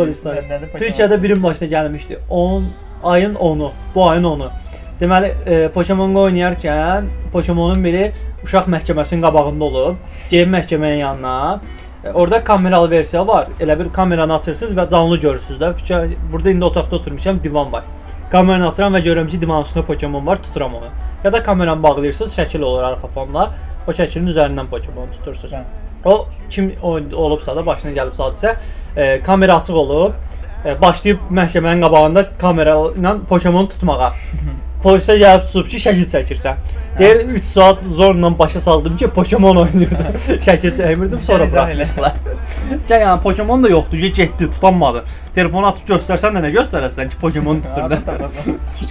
[0.52, 2.18] Nədə Pokemon- Türkiyədə birin başına gəlmişdi.
[2.30, 2.68] 10
[3.04, 4.50] ayın 10-u, bu ayın 10-u.
[5.00, 8.12] Deməli, e, Pokemon Go oynayarkən Pokemonun biri
[8.44, 9.96] uşaq məhkəməsinin qabağında olub.
[10.30, 11.60] Gəlib məhkəmənin yanına.
[12.04, 13.48] E, orada kameralı versiya var.
[13.60, 15.74] Elə bir kameranı açırsınız və canlı görürsüz də.
[16.32, 17.84] Burada indi otaqda oturmuşam, divan var.
[18.30, 20.88] Kameranı açıram və görürəm ki, divanın üstündə Pokemon var, tuturam onu.
[21.24, 23.50] Ya da kameranı bağlayırsınız, şəkil olur arxa fonla.
[23.86, 25.52] O şəklin üzərindən Pokemon tutursunuz.
[25.52, 25.84] Bəli.
[26.04, 26.72] O kim
[27.12, 28.56] olubsa da başına gəlib hadisə,
[28.96, 30.14] e, kamera açıq olub,
[30.64, 34.12] e, başlayıb məhkəmənin qabağında kamera ilə Pokemon tutmağa.
[34.82, 36.58] Polisə gəlib tutub ki, şəkil çəkirsən.
[36.98, 40.18] Deyir 3 saat zorla başa saldım ki, Pokemon oynayırdım.
[40.46, 42.12] şəkil çəkmirdim, sonra buraxmışdılar.
[42.88, 45.04] Gəl yəni Pokemon da yoxdur, getdi, tutanmadı.
[45.34, 48.30] Telefonu açıb göstərsən də nə göstərəsən ki, Pokemon tutur da.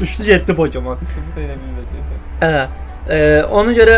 [0.01, 1.01] Üçlü getdi Pokemon.
[1.13, 2.21] Sübut edə bilməyəcəksən.
[2.41, 2.67] Hə.
[3.09, 3.97] E, ona görə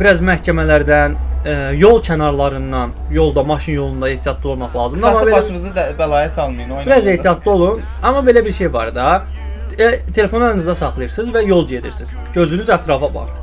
[0.00, 5.06] biraz məhkəmələrdən, e, yol kənarlarından, yolda, maşın yolunda ehtiyatlı olmaq lazımdır.
[5.08, 6.70] Amma Qısası başınızı da bəlaya salmayın.
[6.70, 7.80] oynayın biraz ehtiyatlı olun.
[8.02, 9.22] Amma belə bir şey var da.
[9.78, 12.10] E, telefonu əlinizdə saxlayırsınız və yol gedirsiniz.
[12.34, 13.36] Gözünüz ətrafa baxır.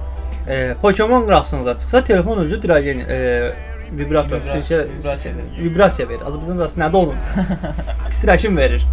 [0.47, 3.51] E, Pokemon qarşınıza çıxsa, telefon özü diragen e,
[3.91, 5.63] vibrator, Vibra- şişə, vibrasiya verir.
[5.63, 6.21] vibrasiya verir.
[6.27, 7.13] Azərbaycan dilində nədə olur?
[8.11, 8.85] Titreşim verir.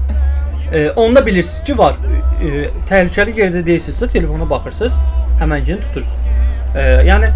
[0.72, 1.96] E, onda bilirsiniz ki, var.
[2.42, 4.94] E, təhlükəli yerdə deyilsinizsə, telefona baxırsınız,
[5.40, 6.14] həməngini tutursunuz.
[6.76, 7.32] E, yəni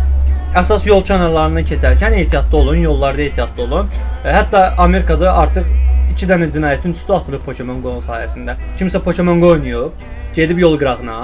[0.57, 3.91] əsas yol kənarlarından keçərkən ehtiyatlı olun, yollarda ehtiyatlı olun.
[4.25, 5.67] E, hətta Amerikada artıq
[6.13, 8.57] 2 dənə cinayətin üstü atılıb Pokemon Go sayəsində.
[8.79, 10.05] Kimsə Pokemon Go oynayıb,
[10.37, 11.19] gedib yol qırağına,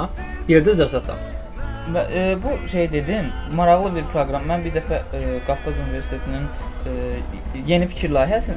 [0.51, 1.17] yerdə zəsata.
[1.93, 4.45] Və, e, bu şey dedim, maraqlı bir proqram.
[4.47, 6.45] Mən bir dəfə e, Qafqaz Universitetinin
[6.87, 6.93] e,
[7.67, 8.55] yeni fikir layihəsi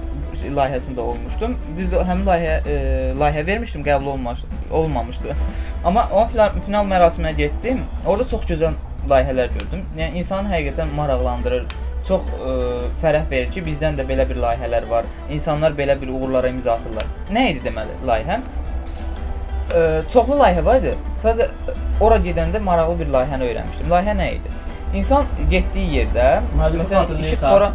[0.59, 1.55] layihəsində olmuşdum.
[1.77, 2.75] Düzdür, həmin layihə e,
[3.21, 5.33] layihə vermişdim, qəbul olmamış, olmamışdı.
[5.83, 7.81] Amma o final, final mərasiminə getdim.
[8.05, 8.77] Orada çox gözəl
[9.09, 9.83] layihələr gördüm.
[9.97, 11.65] Yəni insanı həqiqətən maraqlandırır.
[12.05, 12.55] Çox ə,
[13.01, 15.07] fərəh verir ki, bizdən də belə bir layihələr var.
[15.33, 17.07] İnsanlar belə bir uğurlara imza atırlar.
[17.33, 18.37] Nə idi deməli layihə?
[19.73, 19.81] Ə,
[20.13, 20.93] çoxlu layihə var idi.
[21.23, 23.89] Sadəcə ora gedəndə maraqlı bir layihəni öyrənmişdim.
[23.95, 24.53] Layihə nə idi?
[24.95, 27.71] İnsan getdiyi yerdə, Müəllifi məsələn, işıq fora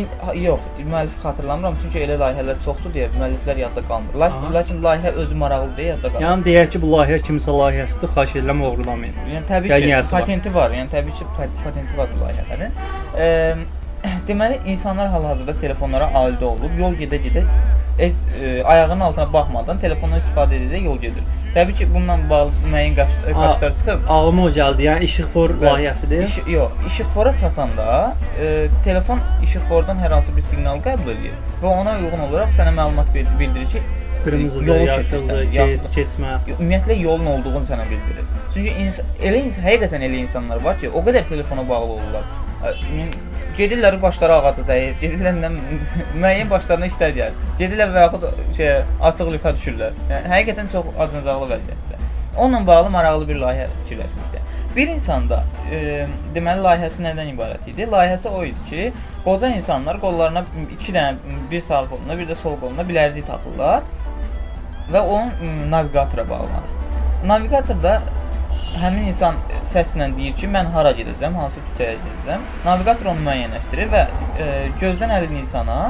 [0.00, 0.06] in,
[0.42, 0.60] yox,
[0.92, 4.18] müəllif xatırlamıram çünki elə layihələr çoxdur deyə müəlliflər yadda qalmır.
[4.22, 6.24] Lakin, lakin layihə özü maraqlı deyə yadda qalır.
[6.26, 9.14] Yəni deyək ki, bu layihə kimsə layihəsidir, xahiş edirəm oğurlamayın.
[9.34, 10.20] Yəni təbii Yəni ki, yəsi var.
[10.20, 10.76] patenti var.
[10.80, 12.76] Yəni təbii ki, pa- patenti var bu layihələrin.
[13.16, 13.56] Eee
[14.28, 17.42] deməli insanlar hal-hazırda telefonlara aludə olub, yol gedə-gedə
[17.98, 21.22] heç e, ayağının altına baxmadan telefondan istifadə edə yol gedir.
[21.54, 24.08] Təbii ki, bununla bağlı müəyyən qaç- qaçışlar çıxıb.
[24.08, 24.82] Ağlıma o gəldi.
[24.88, 26.24] Yəni işıq for layihəsidir.
[26.24, 31.32] İş, yox, işıq fora çatanda e, telefon işıq fordan hər hansı bir siqnal qəbul edir
[31.62, 36.30] və ona uyğun olaraq sənə məlumat bildirir ki, e, Qırmızıdır, yolu yaşıldır, yaxud- keçmə.
[36.60, 38.24] Ümumiyyətlə yolun olduğunu sənə bildirir.
[38.54, 42.24] Çünki ins elə ins həqiqətən elə insanlar var ki, o qədər telefona bağlı olurlar.
[43.56, 45.48] Gedirlər başları ağacı dəyir, gedirlər nə
[46.20, 47.44] müəyyən başlarına işlər gəlir.
[47.56, 48.26] Gedirlər və yaxud
[48.58, 48.72] şey
[49.08, 49.94] açıq lüka düşürlər.
[50.10, 52.00] Yəni həqiqətən çox acınacaqlı vəziyyətdə.
[52.36, 54.42] Onunla bağlı maraqlı bir layihə fikirləşmişdi.
[54.76, 55.38] Bir insanda
[55.72, 55.78] e,
[56.34, 57.86] deməli layihəsi nədən ibarət idi?
[57.94, 58.90] Layihəsi o idi ki,
[59.24, 60.44] qoca insanlar qollarına
[60.76, 63.88] 2 dənə bir sağ qoluna, bir də sol qoluna bilərzik taxırlar
[64.92, 66.68] və onun navigatora bağlanır.
[67.24, 68.02] Navigatorda
[68.80, 72.44] həmin insan səslə deyir ki, mən hara gedəcəm, hansı küçəyə gedəcəm.
[72.66, 74.04] Navigator onu müəyyənləşdirir və
[74.42, 74.46] e,
[74.82, 75.80] gözdən əlin insana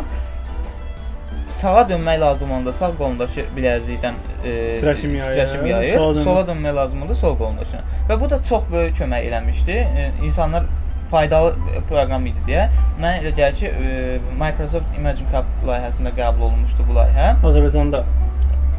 [1.57, 6.99] sağa dönmək lazım olanda sağ qolundakı bilərzikdən e, Titreşim yayır, yayır, sola sola dönmək lazım
[7.03, 7.81] olanda sol qolundakı.
[8.09, 9.79] Və bu da çox böyük kömək eləmişdi.
[10.03, 10.68] E, insanlar
[11.11, 11.55] faydalı
[11.88, 12.68] proqram idi deyə.
[13.01, 17.35] Mən elə gəlir ki, e, Microsoft Imagine Cup layihəsində qəbul olunmuşdu bu layihə.
[17.46, 18.05] Azərbaycanda.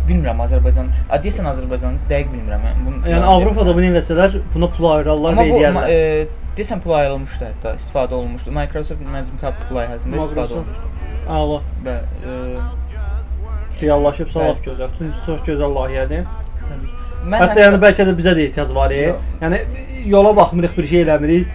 [0.07, 0.89] Bilmirəm Azərbaycan.
[1.23, 2.61] Deyəsən Azərbaycan dəqiq bilmirəm.
[2.65, 5.89] mən Bunu Yəni Avropada bunu eləsələr, buna pul ayırarlar və eləyərlər.
[5.91, 8.51] e, deyəsən pul ayrılmışdı hətta, istifadə olunmuşdu.
[8.59, 10.93] Microsoft Imagine Cup layihəsində istifadə olunmuşdu.
[11.27, 12.35] Allah, Və e,
[13.81, 14.61] reallaşıb sağ Bəli.
[14.69, 14.89] gözəl.
[14.97, 16.23] Çünki çox gözəl layihədir.
[17.27, 18.91] mən Hətta yəni bəlkə də bizə də ehtiyac var.
[18.91, 19.15] e.
[19.41, 19.59] Yəni
[20.13, 21.47] yola baxmırıq, bir şey eləmirik.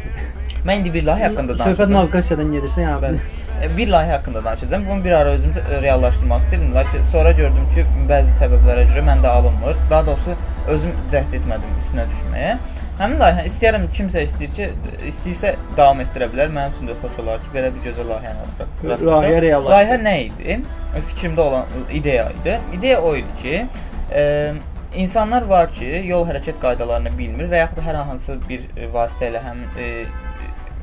[0.66, 1.92] mən indi bir layihə haqqında Söhbət danışacağam.
[1.92, 3.18] naviqasiyadan gedirsə, yəni Bəli.
[3.62, 4.86] E, Bir layihə haqqında danışacağam.
[4.90, 9.76] Bunu bir ara özüm reallaşdırmaq istirdim, lakin sonra gördüm ki, bəzi səbəblərə görə məndə alınmır.
[9.90, 10.34] Daha doğrusu
[10.68, 12.56] özüm cəhd etmədim üstünə düşməyə.
[12.98, 14.66] Həmin layihə istəyirəm kimsə istəyir ki,
[15.10, 16.50] istəyirsə davam etdirə bilər.
[16.56, 18.66] Mənim üçün də xoş olar ki, belə bir gözəl layihəni.
[19.06, 19.76] Layihə reallaşdı.
[19.76, 20.58] Layihə nə idi?
[20.96, 22.58] E, Fikrimdə olan ideya idi.
[22.78, 23.64] İdeya o idi ki,
[24.12, 24.52] e,
[24.94, 29.40] insanlar var ki, yol hərəkət qaydalarını bilmir və yaxud da hər hansı bir vasitə ilə
[29.46, 29.88] həm e,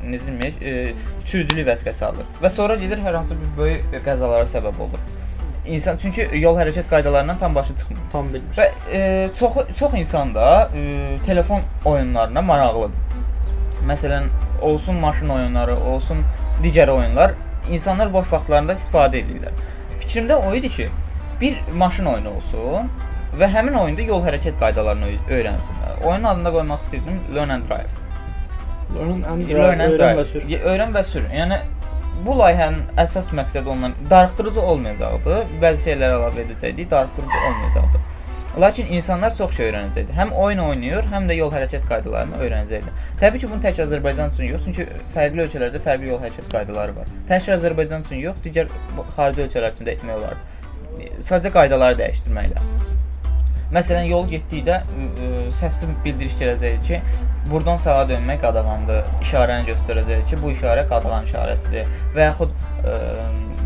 [0.04, 0.94] necəmiş, e,
[1.26, 5.02] sürücülük vəzifəsi alır və sonra gedir hər hansı bir böyük qəzalara səbəb olur.
[5.70, 8.00] İnsan çünki yol hərəkət qaydalarından tam başı çıxmır.
[8.12, 8.56] tam bilmir.
[8.58, 12.96] Və e, çox çox insan da e, telefon oyunlarına maraqlıdır.
[13.88, 14.24] Məsələn,
[14.62, 16.24] olsun maşın oyunları, olsun
[16.64, 17.32] digər oyunlar
[17.72, 19.54] insanlar boş vaxtlarında istifadə edirlər.
[20.00, 20.90] Fikrimdə o idi ki,
[21.42, 22.90] bir maşın oyunu olsun
[23.40, 26.04] və həmin oyunda yol hərəkət qaydalarını öy- öyrənsinlər.
[26.04, 28.09] Oyunun adını da qoymaq istirdim Learn and Drive.
[28.96, 30.22] Learn and Learn and öyrən drive.
[30.22, 30.48] və sür.
[30.74, 31.28] Öyrən və sür.
[31.34, 31.60] Yəni
[32.26, 35.44] bu layihənin əsas məqsədi ondan darıxdırıcı olmayacaqdı.
[35.62, 38.02] Bəzi şeylər əlavə edəcəkdik, darıxdırıcı olmayacaqdı.
[38.60, 40.16] Lakin insanlar çox şey öyrənəcəkdi.
[40.18, 42.94] Həm oyun oynayır, həm də yol hərəkət qaydalarını öyrənəcəkdi.
[43.22, 47.12] Təbii ki, bunu tək Azərbaycan üçün yox, çünki fərqli ölkələrdə fərqli yol hərəkət qaydaları var.
[47.30, 48.72] Tək Azərbaycan üçün yox, digər
[49.16, 51.14] xarici ölkələr üçün də etmək olardı.
[51.30, 52.99] Sadəcə qaydaları dəyişdirməklə.
[53.70, 54.80] Məsələn, yol getdikdə
[55.54, 57.02] səsli bildiriş gələcək ki,
[57.52, 59.04] burdan sağa dönmək qadağandır.
[59.22, 62.96] İşarəni göstərəcək ki, bu işarə qadağan işarəsidir və yaxud ə,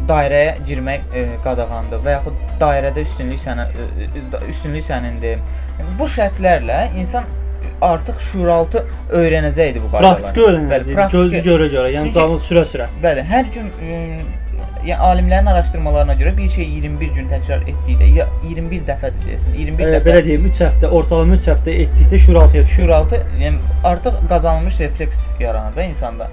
[0.09, 3.69] dairəyə girmək ə, qadağandır və yaxud dairədə üstünlük sənə
[4.51, 5.39] üstünlük sənindir.
[5.99, 7.23] Bu şərtlərlə insan
[7.83, 8.83] artıq şuuraltı
[9.15, 10.21] öyrənəcəkdi bu qaydaları.
[10.21, 12.91] Praktiki öyrənəcək, gözü görə-görə, yəni canı sürə-sürə.
[13.03, 13.99] Bəli, hər gün ə,
[14.88, 19.86] yəni alimlərin araşdırmalarına görə bir şey 21 gün təkrar etdikdə ya 21 dəfədir deyəsən, 21
[19.86, 22.84] E, dəfə belə deyim, 3 həftə, ortalama 3 həftə etdikdə şuuraltıya düşür.
[22.84, 26.30] şuuraltı yəni artıq qazanılmış refleks yaranır da insanda.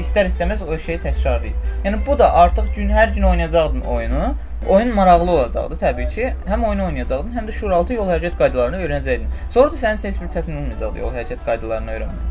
[0.00, 1.54] İstər-istəməz o şeyi təkrarlayır.
[1.84, 4.34] Yəni bu da artıq gün hər gün oynayacaqdın oyunu.
[4.68, 6.32] Oyun maraqlı olacaqdı təbii ki.
[6.48, 9.26] Həm oyunu oynayacaqdın, həm də şuuraltı yol hərəkət qaydalarını öyrənəcəkdin.
[9.50, 12.30] Sonra da sənin heç bir çətin olmayacaqdı yol hərəkət qaydalarını öyrənmək.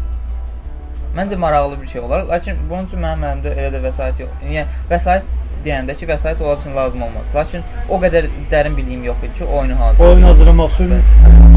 [1.17, 4.31] Məncə maraqlı bir şey olar, lakin bunun üçün mənim əlimdə elə də vəsait yox.
[4.47, 5.27] Yəni vəsait
[5.65, 7.29] deyəndə ki, vəsait ola bilsin lazım olmaz.
[7.35, 10.13] Lakin o qədər dərin bilgim yox idi ki, oyunu hazırlayım.
[10.13, 10.91] Oyun hazırlamaq üçün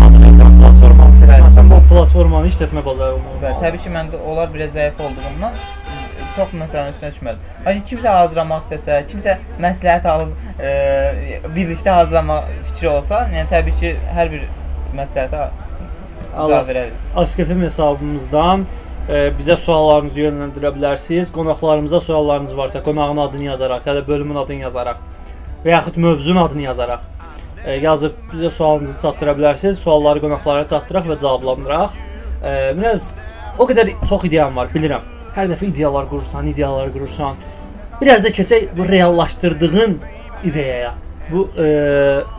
[0.07, 3.42] Azərbaycanda platformanı seçməsən, bu platformanı işlətmə bazarı olmalı.
[3.42, 5.61] Və təbii ki, məndə onlar biraz zəif olduğundan
[6.37, 7.45] çox məsələnin üstünə düşmədim.
[7.66, 10.73] Lakin kimsə hazırlamaq istəsə, kimsə məsləhət alıb e,
[11.55, 14.49] birlikdə hazırlamaq fikri olsa, yəni təbii ki, hər bir
[14.97, 15.47] məsləhətə
[16.37, 16.99] cavab verərik.
[17.23, 18.66] Askefim hesabımızdan
[19.09, 21.33] bizə suallarınızı yönləndirə bilərsiniz.
[21.33, 24.97] Qonaqlarımıza suallarınız varsa, qonağın adını yazaraq, ya da bölümün adını yazaraq
[25.64, 27.05] və yaxud mövzunun adını yazaraq
[27.66, 29.75] e, yazıb bizə sualınızı çatdıra bilərsiniz.
[29.83, 31.97] Sualları qonaqlara çatdıraq və cavablandıraq.
[32.45, 33.11] E, biraz
[33.59, 35.05] o qədər çox ideyam var, bilirəm.
[35.37, 37.37] Hər dəfə ideyalar qurursan, ideyalar qurursan.
[38.01, 39.99] Biraz da keçək bu reallaşdırdığın
[40.45, 40.95] ideyaya.
[41.33, 41.66] Bu e,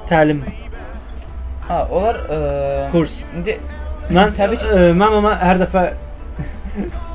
[0.09, 0.43] təlim
[1.67, 3.21] Ha, onlar e, Kurs.
[3.35, 3.57] İndi
[4.07, 5.81] Mən Təbii ki, ə, mən ona hər dəfə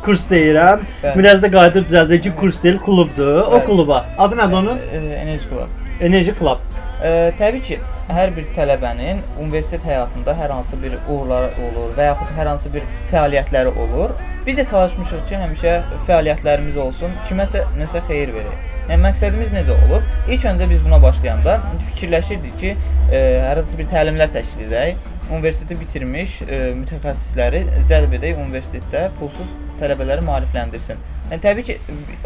[0.05, 0.83] kurs deyirəm.
[1.03, 1.19] Bəli.
[1.19, 3.39] Biraz da qayıdır düzəldir ki, kurs deyil, klubdur.
[3.41, 3.65] O Bəli.
[3.65, 4.05] kluba.
[4.19, 4.79] Adı nədir onun?
[4.93, 5.81] e, enerji klub.
[6.01, 6.59] Enerji Club.
[7.05, 7.77] E, təbii ki,
[8.11, 12.83] hər bir tələbənin universitet həyatında hər hansı bir uğurları olur və yaxud hər hansı bir
[13.13, 14.11] fəaliyyətləri olur.
[14.47, 15.77] Biz də çalışmışıq ki, həmişə
[16.09, 18.69] fəaliyyətlərimiz olsun, kiməsə nəsə xeyir verək.
[18.91, 20.03] Yəni məqsədimiz necə olub?
[20.29, 22.75] İlk öncə biz buna başlayanda fikirləşirdik ki,
[23.13, 25.11] e, hər hansı bir təlimlər təşkil edək.
[25.33, 29.49] Universiteti bitirmiş e, mütəxəssisləri cəlb edək universitetdə pulsuz
[29.81, 31.01] tələbələri maarifləndirsin.
[31.31, 31.79] Yəni təbii ki,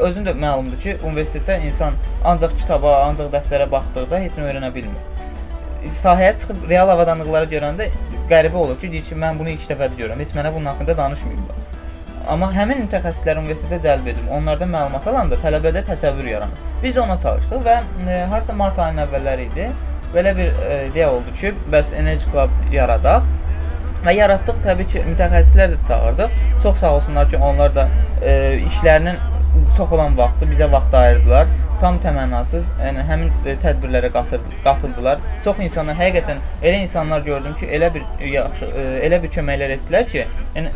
[0.09, 1.95] özün də məlumdur ki, universitetdə insan
[2.27, 5.17] ancaq kitaba, ancaq dəftərə baxdıqda heç nə öyrənə bilmir
[5.95, 7.87] sahəyə çıxıb real avadanlıqları görəndə
[8.31, 10.21] qəribə olur ki, deyir ki, mən bunu ilk dəfə görürəm.
[10.23, 11.63] Heç mənə bunun haqqında danışmayıblar.
[12.33, 16.65] Amma həmin mütəxəssisləri universitetə cəlb edib, onlardan məlumat alanda tələbədə təsəvvür yaranır.
[16.83, 19.69] Biz də ona çalışdıq və e, harca mart ayının əvvəlləri idi.
[20.15, 23.27] Belə bir e, ideya oldu ki, bəs Energy Club yaradaq.
[24.07, 26.37] Və yaratdıq təbii ki, mütəxəssislər də çağırdıq.
[26.63, 27.89] Çox sağ olsunlar ki, onlar da
[28.23, 29.19] e, işlərinin
[29.77, 31.49] çox olan vaxtı bizə vaxt ayırdılar.
[31.81, 34.13] Tam təmənnasız, yəni həmin e, tədbirlərə
[34.65, 35.25] qatıldılar.
[35.45, 40.07] Çox insanlar həqiqətən elə insanlar gördüm ki, elə bir yaxşı, e, elə bir köməklər etdilər
[40.13, 40.73] ki, yəni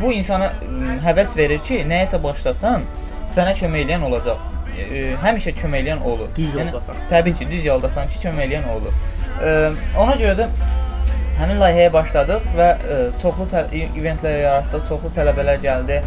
[0.00, 0.52] bu insana
[1.04, 2.86] həvəs verir ki, nəyəsə başlasan,
[3.34, 4.40] sənə kömək edən olacaq.
[4.80, 6.28] E, e, həmişə kömək edən olur.
[6.36, 6.96] Düz yoldasan.
[7.10, 8.92] təbii ki, düz yoldasan ki, kömək edən olur.
[9.44, 9.52] E,
[9.98, 10.48] ona görə də
[11.40, 16.00] həmin layihəyə başladıq və e, çoxlu e- eventlər yaratdıq, çoxlu tələbələr gəldi.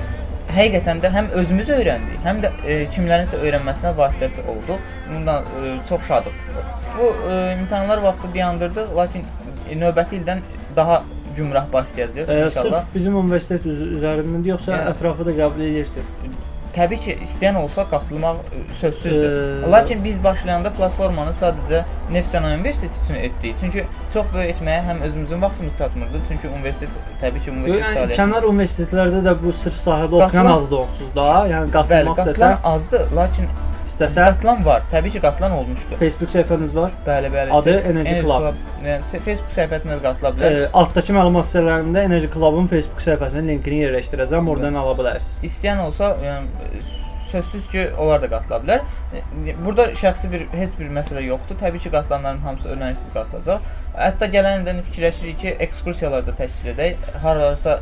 [0.54, 4.82] Həqiqətən də həm özümüz öyrəndik, həm də e, kimlərinsə öyrənməsinə vasitəsi olduq.
[5.10, 6.36] Bundan e, çox şadıq.
[6.98, 9.24] Bu e, imtahanlar vaxtı dayandırdıq, lakin
[9.72, 10.44] e, növbəti ildən
[10.76, 11.04] daha
[11.38, 12.82] gümrah başlayacağıq Ə, inşallah.
[12.84, 16.12] sırf bizim universitet üz üzərindən yoxsa Yəni- ətrafı da qəbul edirsiniz.
[16.74, 19.34] Təbii ki, istəyən olsa qatılmaq e, sözsüzdür.
[19.64, 23.56] Eee, Lakin biz başlayanda platformanı sadəcə Neft Sənaye Universiteti üçün etdik.
[23.62, 23.84] Çünki
[24.14, 26.22] çox böyük etməyə həm özümüzün vaxtımız çatmırdı.
[26.30, 31.14] Çünki universitet təbii ki, universitet Yəni, kənar universitetlərdə də bu sırf sahədə oxuyan azdır onsuz
[31.16, 31.28] da.
[31.54, 33.54] Yəni qatılmaq qatılan istəsə, azdır, lakin
[33.88, 34.84] istəsə qatılan var.
[34.92, 35.98] Təbii ki, qatılan olmuşdu.
[36.00, 36.92] Facebook səhifəniz var.
[37.08, 37.54] Bəli, bəli.
[37.60, 38.60] Adı Energy Club.
[38.84, 40.60] Yəni Facebook səhifəsinə qatıla bilər.
[40.66, 44.52] Ə, altdakı məlumat hissələrində Enerji Club'un Facebook səhifəsinin linkini yerləşdirəcəm.
[44.54, 45.40] Oradan ala bilərsiniz.
[45.50, 46.84] İstəyən olsa, yəni
[47.34, 48.84] sözsüz ki, onlar da qatıla bilər.
[49.14, 51.58] E, Burada şəxsi bir heç bir məsələ yoxdur.
[51.64, 53.74] Təbii ki, qatılanların hamısı öyrənişsiz qatılacaq.
[53.98, 57.10] Hətta gələn ildən fikirləşirik ki, ekskursiyalar da təşkil edək.
[57.26, 57.80] Harasa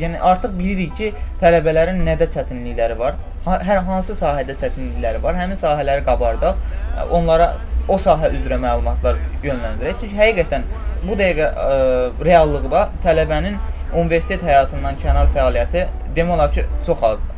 [0.00, 3.20] yəni artıq bilirik ki, tələbələrin nədə çətinlikləri var.
[3.44, 5.36] Hər hansı sahədə çətinlikləri var.
[5.36, 6.60] Həmin sahələri qabardaq.
[7.12, 7.50] Onlara
[7.88, 9.98] o sahə üzrə məlumatlar yönləndirək.
[10.00, 10.64] Çünki həqiqətən
[11.04, 11.74] bu dəqiqə ə,
[12.24, 13.58] reallıqda tələbənin
[13.92, 15.84] universitet həyatından kənar fəaliyyəti
[16.16, 17.30] demək olar ki, çox azdır.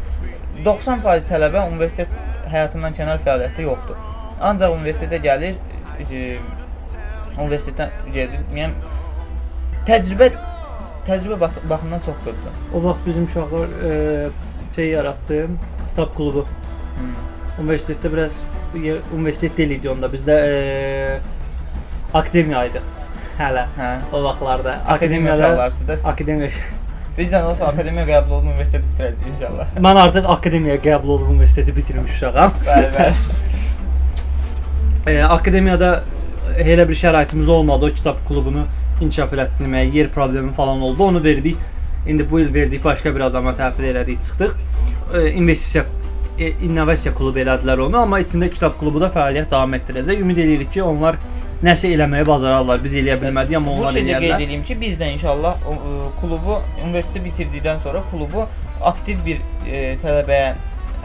[0.65, 2.15] 90% tələbə universitet
[2.53, 3.99] həyatından kənar fəaliyyəti yoxdur.
[4.47, 5.59] Ancaq universitetə gəlir,
[6.07, 6.39] e,
[7.35, 8.47] universitetdən gedir.
[8.55, 8.75] Yəni
[9.89, 10.31] təcrübə
[11.07, 12.55] təcrübə bax baxımından çox qırdı.
[12.75, 14.31] O vaxt bizim uşaqlar ə,
[14.77, 15.47] şey yaratdı,
[15.89, 16.47] kitab klubu.
[16.97, 17.15] Hmm.
[17.65, 18.41] Universitetdə biraz
[18.83, 20.07] yer- universitet deyil idi onda.
[20.13, 21.19] Bizdə ə,
[22.15, 22.83] akademiya idi.
[23.39, 23.89] Hələ Hə.
[24.13, 25.97] o vaxtlarda Akademiya uşaqları sizdə.
[26.09, 26.51] Akademiya.
[27.19, 29.67] Biz də olsa akademiya qəbul olub universiteti bitirəcəyik inşallah.
[29.87, 32.53] Mən artıq akademiyaya qəbul olub universiteti bitirmiş uşağam.
[32.67, 33.15] Bəli, bəli.
[35.07, 35.91] E, akademiyada
[36.59, 38.67] elə bir şəraitimiz olmadı o kitab klubunu
[39.01, 41.05] inkişaf elətdirməyə, yer problemi falan oldu.
[41.05, 41.57] Onu verdik.
[42.07, 44.53] İndi bu il verdik başqa bir adama təhvil elədik, çıxdıq.
[45.15, 45.85] E, investisiya
[46.39, 50.21] e, innovasiya klubu elədilər onu, amma içində kitab klubu da fəaliyyət davam etdirəcək.
[50.23, 51.17] Ümid edirik ki, onlar
[51.65, 52.83] nəsə eləməyi bacararlar.
[52.85, 54.45] Biz eləyə bilmədik, amma Bu onlar şeydə qeyd eləyərlər.
[54.45, 58.47] edeyim ki, biz də inşallah o, e, klubu universiteti bitirdikdən sonra klubu
[58.93, 60.51] aktiv bir e, tələbəyə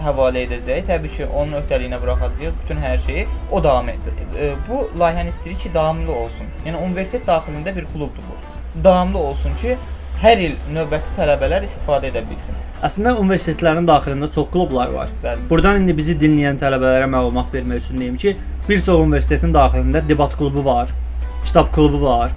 [0.06, 0.86] həvalə edəcəyik.
[0.90, 3.26] Təbii ki, onun öhdəliyinə buraxacağıq bütün hər şeyi.
[3.52, 4.14] O davam etdir.
[4.40, 6.52] E, bu layihəni istəyirik ki, davamlı olsun.
[6.66, 8.38] Yəni universitet daxilində bir klubdur bu.
[8.84, 9.78] Davamlı olsun ki,
[10.22, 12.58] hər il növbəti tələbələr istifadə edə bilsin.
[12.86, 15.10] Əslində universitetlərin daxilində çox klublar var.
[15.24, 15.48] Bəli.
[15.50, 18.36] Burdan indi bizi dinləyən tələbələrə məlumat vermək üçün deyim ki,
[18.68, 20.94] bir çox universitetin daxilində debat klubu var,
[21.46, 22.36] kitab klubu var,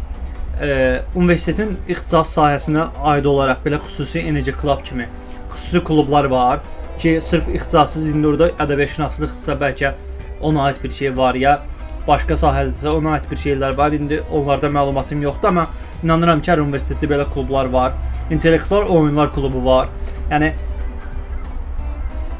[0.60, 5.08] e, universitetin ixtisas sahəsinə aid olaraq belə xüsusi Energy Club kimi
[5.52, 6.64] xüsusi klublar var
[6.98, 9.92] ki, sırf ixtisassız indi orada ədəbiyyatşünaslıq bəlkə
[10.42, 11.58] ona aid bir şey var ya
[12.08, 13.92] başqa sahələrdə ona aid bir şeylər var.
[13.96, 15.66] İndi onlarda məlumatım yoxdur, amma
[16.02, 17.92] inanıram ki, hər universitetdə belə klublar var.
[18.30, 19.88] İntellektual oyunlar klubu var.
[20.30, 20.52] Yəni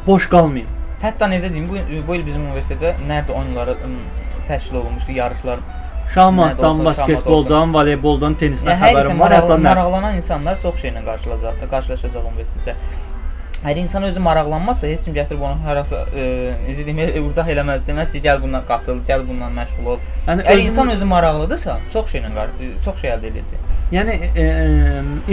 [0.07, 0.69] boş qalmayın.
[1.05, 3.77] Hətta necə deyim, bu, bu il bizim universitetdə nərd oyunları
[4.49, 5.65] təşkil olunmuşdu, yarışlar.
[6.15, 9.35] Şahmatdan, basketboldan, voleyboldan, tennisdən Yəni, xəbərim var.
[9.35, 12.77] Hətta maraqlanan insanlar çox şeylə qarşılaşacaq, qarşılaşacaq universitetdə.
[13.65, 16.25] Əgər insan özü maraqlanmazsa, heç kim gətirib onu hər hansı e,
[16.67, 17.85] necə deyim, e, urcaq eləməz.
[17.87, 20.03] Deməz ki, gəl bundan qatıl, gəl bundan məşğul ol.
[20.27, 22.29] Yəni Əgər özünü- insan özü maraqlıdırsa, çox şeylə
[22.61, 23.63] e, çox şey əldə edəcək.
[23.97, 24.45] Yəni e,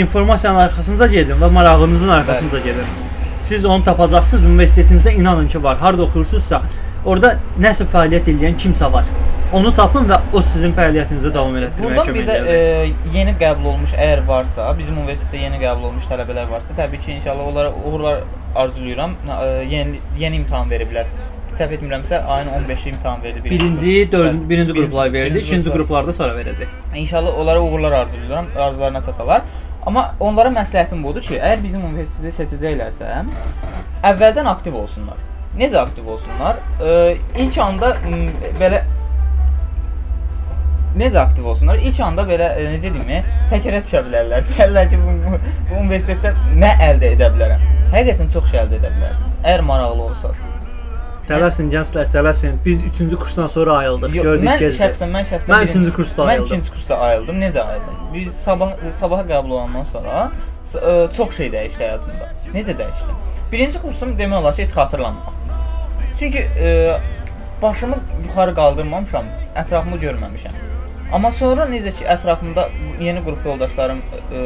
[0.05, 2.87] informasiyanın arxasınca gedin və marağınızın arxasınca gedin.
[3.41, 4.43] Siz onu tapacaqsınız.
[4.43, 5.77] Universitetinizdə inanın ki, var.
[5.77, 6.61] Harda oxuyursunuzsa,
[7.05, 9.07] orada nəsə fəaliyyət edən kimsə var.
[9.51, 12.93] Onu tapın və o sizin fəaliyyətinizi davam elətdirməyə Buradan kömək bir də edəcək.
[13.11, 17.17] e, yeni qəbul olmuş əgər varsa, bizim universitetdə yeni qəbul olmuş tələbələr varsa, təbii ki,
[17.17, 18.21] inşallah onlara uğurlar
[18.55, 19.15] arzulayıram.
[19.27, 21.09] E, yeni yeni imtahan veriblər.
[21.51, 23.43] Səhv etmirəmsə, ayın 15-i imtahan verdi.
[23.43, 26.05] Birinci, dördüncü, birinci qruplar verdi, birinci ikinci qruplar.
[26.05, 26.67] qruplarda sonra verəcək.
[26.95, 29.41] İnşallah onlara uğurlar arzulayıram, arzularına çatalar.
[29.85, 33.25] Amma onlara məsləhətim budur ki, əgər bizim universiteti seçəcəklərsə,
[34.13, 35.19] əvvəldən aktiv olsunlar.
[35.57, 36.59] Necə aktiv olsunlar?
[36.79, 38.83] E, ilk anda m, belə
[40.97, 41.79] necə aktiv olsunlar?
[41.83, 44.45] İlk anda belə e, necə deyim, təkərə düşə bilərlər.
[44.51, 45.41] Deyirlər ki, bu, bu,
[45.81, 47.67] universitetdən nə əldə edə bilərəm?
[47.91, 49.35] Həqiqətən çox şey əldə edə bilərsiniz.
[49.43, 50.47] Əgər maraqlı olsanız.
[51.31, 52.55] Tələsin gənclər, tələsin.
[52.65, 54.15] Biz 3-cü kursdan sonra ayıldıq.
[54.17, 56.47] Yox, Gördük mən ki, şəxsən mən şəxsən Mən birinci- üçüncü kursda Mən ayıldım.
[56.47, 57.41] ikinci kursda ayıldım.
[57.43, 57.99] Necə ayıldım?
[58.13, 60.23] Biz sabah sabaha qəbul olandan sonra
[60.73, 62.27] ə, çox şey dəyişdi həyatımda.
[62.57, 63.15] Necə dəyişdi?
[63.51, 65.39] Birinci kursum demək olar ki, heç xatırlamıram.
[66.21, 66.99] Çünki ə,
[67.62, 69.25] başımı yuxarı qaldırmamışam,
[69.57, 70.57] ətrafımı görməmişəm.
[71.17, 72.67] Amma sonra necə ki, ətrafımda
[73.01, 74.41] yeni qrup yoldaşlarım ə,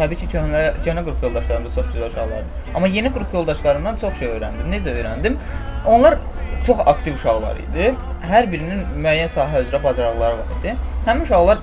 [0.00, 2.72] təbii ki, köhnə köhnə qrup yoldaşlarım da çox gözəl uşaqlardır.
[2.74, 4.72] Amma yeni qrup yoldaşlarımdan çox şey öyrəndim.
[4.72, 5.36] Necə öyrəndim?
[5.86, 6.18] Onlar
[6.66, 7.92] çox aktiv uşaqlar idi.
[8.32, 10.74] Hər birinin müəyyən sahə üzrə bacarıqları var idi.
[11.06, 11.62] Həmin uşaqlar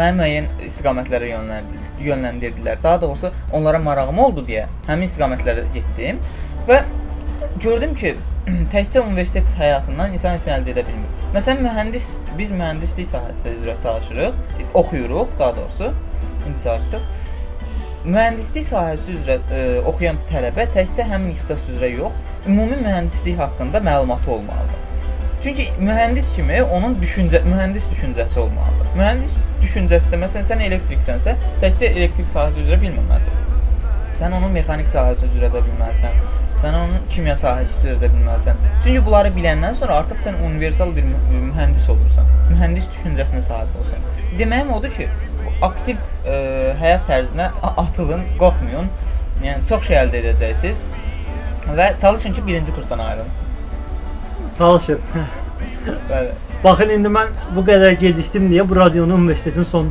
[0.00, 2.82] məni müəyyən istiqamətlərə yönləndirdilər, yönləndirdilər.
[2.82, 6.18] Daha doğrusu onlara marağım oldu deyə həmin istiqamətlərə getdim
[6.66, 6.82] və
[7.62, 8.16] gördüm ki,
[8.74, 11.10] təkcə universitet həyatından insan heç nə əldə edə bilmir.
[11.34, 12.06] Məsələn, mühəndis,
[12.38, 14.40] biz mühəndislik sahəsi üzrə çalışırıq,
[14.80, 15.92] oxuyuruq, daha doğrusu,
[16.48, 17.04] indi çalışırıq.
[18.04, 24.34] Mühəndislik sahəsi üzrə ə, oxuyan tələbə təkcə həmin ixtisas üzrə yox, ümumi mühəndislik haqqında məlumatı
[24.38, 24.82] olmalıdır.
[25.42, 28.92] Çünki mühəndis kimi onun düşüncə, mühəndis düşüncəsi olmalıdır.
[28.98, 33.51] Mühəndis düşüncəsi də məsələn sən elektriksənsə, təkcə elektrik sahəsi üzrə bilməməlisən.
[34.22, 36.18] Sən onun mexanik sahəsi üzrə də bilməlisən.
[36.60, 38.60] Sən onun kimya sahəsi üzrə də bilməlisən.
[38.84, 42.28] Çünki bunları biləndən sonra artıq sən universal bir mü- mühəndis olursan.
[42.52, 44.04] Mühəndis düşüncəsinə sahib olursan.
[44.38, 45.08] Deməyim odur ki,
[45.68, 46.36] aktiv ə,
[46.84, 47.48] həyat tərzinə
[47.82, 48.92] atılın, qorxmayın.
[49.42, 50.84] Yəni çox şey əldə edəcəksiniz.
[51.80, 53.34] Və çalışın ki, birinci kursdan ayrılın.
[54.58, 55.00] çalışın.
[56.10, 56.30] Bəli.
[56.64, 59.90] Baxın indi mən bu qədər gecikdim deyə bu radionu universitetin son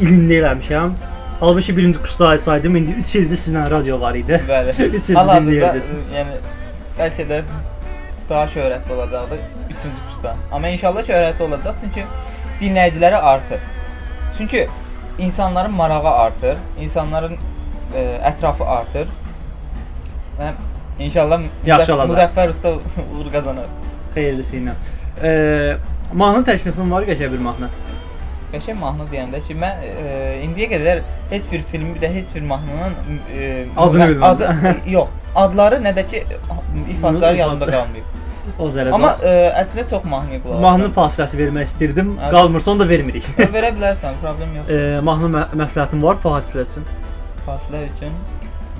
[0.00, 0.98] ilində eləmişəm.
[1.40, 4.40] Halbuki birinci kursda saydım, indi 3 ildir sizlə radio var idi.
[4.48, 4.70] Bəli.
[4.98, 5.90] 3 ildir dinləyirdiniz.
[6.14, 6.34] yəni
[6.98, 7.38] bəlkə də
[8.28, 9.38] daha şöhrətli olacaqdı
[9.70, 10.34] 3-cü kursda.
[10.52, 12.04] Amma inşallah şöhrətli olacaq çünki
[12.60, 13.60] dinləyiciləri artır.
[14.38, 14.68] Çünki
[15.18, 17.34] insanların marağı artır, insanların
[17.96, 19.08] ə, ətrafı artır.
[20.40, 20.52] Və
[20.98, 21.40] inşallah.
[21.66, 23.72] Müzəffər usta uğur qazanır.
[24.14, 24.76] Xeyirlisi ilə.
[25.22, 25.76] Eee
[26.12, 27.68] mahnı təklifim var, qəşəng bir mahnı.
[28.50, 30.14] Qəşəng mahnı deyəndə ki, mən ə,
[30.46, 32.96] indiyə qədər heç bir filmi, bir də heç bir mahnının
[33.30, 34.24] ə, Adını bilmirəm.
[34.30, 34.48] Adı
[34.96, 35.12] yox.
[35.44, 36.24] Adları nə də ki
[36.96, 38.16] ifaçları yadımda qalmayıb.
[38.58, 38.94] O dərəcə.
[38.96, 40.96] Amma ə, əslində çox mahnıya qulaq mahnı asıram.
[40.98, 42.10] fasiləsi vermək istirdim.
[42.18, 42.32] Evet.
[42.34, 43.28] Qalmırsa onu da vermirik.
[43.38, 44.68] verə bilərsən, problem yox.
[44.74, 46.88] Eee mahnı mə məsləhətim var fasilə üçün.
[47.46, 48.16] Fasilə üçün.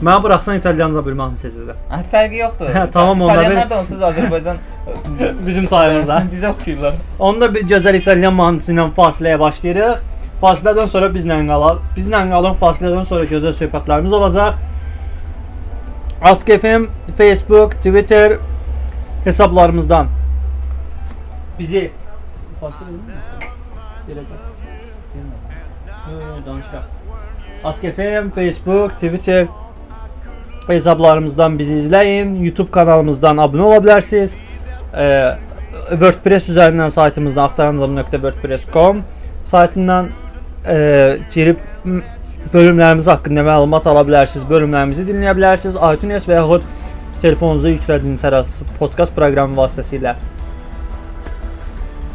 [0.00, 1.80] Mənə buraxsan italyanca bir mahnı seçəcəm.
[1.90, 2.70] Hə, fərqi yoxdur.
[2.76, 4.60] Hə, tamam, onda İtalyanlar da onsuz Azərbaycan
[5.46, 6.22] Bizim tayımızda.
[6.34, 6.94] bizə oxşayırlar.
[7.18, 10.06] Onda bir gözəl italyan mahnısı ilə fasiləyə başlayırıq.
[10.40, 11.82] Fasilədən sonra bizlə qalaq.
[11.96, 12.56] Bizlə qalın.
[12.62, 14.62] Fasilədən sonra gözəl söhbətlərimiz olacaq.
[16.30, 18.38] Ask FM, Facebook, Twitter
[19.24, 20.08] hesablarımızdan
[21.60, 21.90] bizi.
[27.64, 29.46] Ask FM, Facebook, Twitter
[30.74, 32.34] hesablarımızdan bizi izləyin.
[32.44, 34.36] YouTube kanalımızdan abunə ola bilərsiniz.
[34.94, 35.36] Ee,
[35.90, 39.04] WordPress üzərindən saytımızdan axtaranadam.wordpress.com
[39.44, 40.10] saytından
[40.66, 40.76] e,
[41.34, 41.62] girib
[42.54, 44.46] bölümlərimiz haqqında məlumat ala bilərsiniz.
[44.50, 45.78] Bölümlərimizi dinləyə bilərsiniz.
[45.94, 46.66] iTunes və yaxud
[47.22, 50.14] telefonunuza yüklədiyiniz hər hansı podkast proqramı vasitəsilə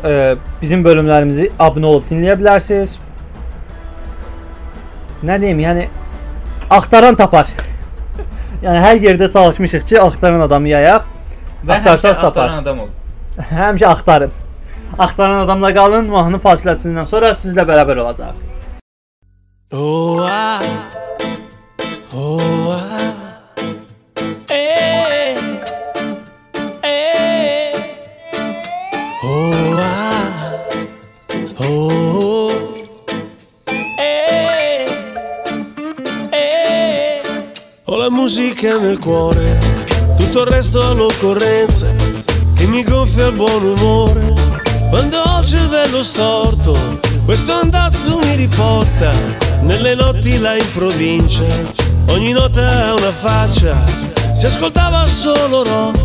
[0.05, 2.99] e, bizim bölümlərimizi abunə olub dinləyə bilərsiniz.
[5.25, 5.87] nə deyim, yəni
[6.69, 7.49] axtaran tapar.
[8.63, 11.03] Yəni hər yerdə çalışmışıq ki, axtaran adamı yayaq.
[11.65, 12.67] Və Axtarsaz həmişə axtaran taparsınız.
[12.67, 12.89] adam ol.
[13.51, 14.31] Həmişə axtarın.
[14.99, 18.35] Axtaran adamla qalın, mahnı fasiləsindən sonra sizlə bərabər olacaq.
[19.73, 20.61] Oh, ah.
[22.15, 22.64] Oh,
[37.87, 39.59] Ho la musica nel cuore,
[40.17, 41.85] tutto il resto all'occorrenza
[42.55, 44.33] che mi gonfia il buon umore.
[44.89, 46.75] Quando ho il cervello storto,
[47.25, 49.11] questo andazzo mi riporta
[49.61, 51.43] nelle notti là in provincia.
[52.09, 53.83] Ogni nota ha una faccia,
[54.33, 55.99] si ascoltava solo rock.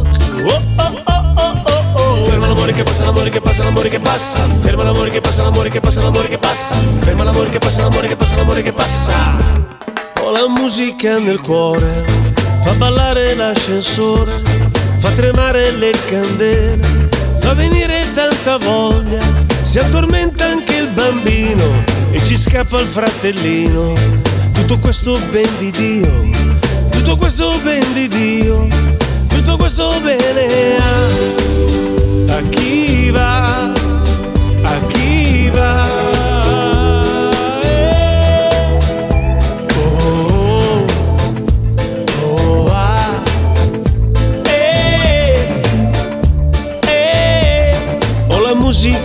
[0.45, 2.25] Oh, oh, oh, oh, oh, oh.
[2.27, 4.47] Ferma l'amore che passa, l'amore che passa, l'amore che passa.
[4.61, 6.75] Ferma l'amore che passa, l'amore che passa, l'amore che passa.
[6.99, 9.60] Ferma l'amore che passa, l'amore che passa, l'amore che passa.
[10.33, 12.05] La musica nel cuore,
[12.63, 14.41] fa ballare l'ascensore,
[14.99, 17.09] fa tremare le candele,
[17.41, 19.21] fa venire tanta voglia,
[19.63, 23.93] si addormenta anche il bambino e ci scappa il fratellino.
[24.53, 26.09] Tutto questo ben di Dio,
[26.91, 28.69] tutto questo ben di Dio,
[29.27, 33.73] tutto questo bene a, a chi va,
[34.63, 36.10] a chi va.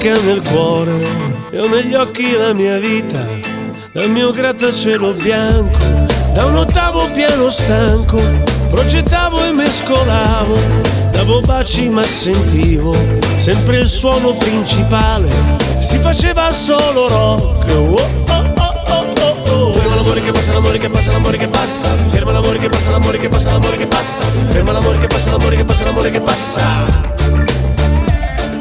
[0.09, 1.07] La musica nel cuore
[1.49, 3.25] e ho negli occhi la mia vita,
[3.91, 5.77] dal mio grattacielo bianco,
[6.33, 8.21] da un ottavo piano stanco,
[8.69, 10.57] progettavo e mescolavo,
[11.11, 12.93] davo baci ma sentivo
[13.35, 15.29] sempre il suono principale,
[15.79, 17.71] si faceva solo rock.
[17.71, 17.95] Oh,
[18.29, 19.71] oh, oh, oh.
[19.73, 21.89] Ferma l'amore che passa, l'amore che passa, l'amore che passa.
[22.09, 24.21] Ferma l'amore che passa, l'amore che passa, l'amore che passa.
[24.49, 27.13] Ferma l'amore che passa, l'amore che passa, l'amore che passa.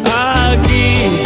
[0.07, 1.24] A chi,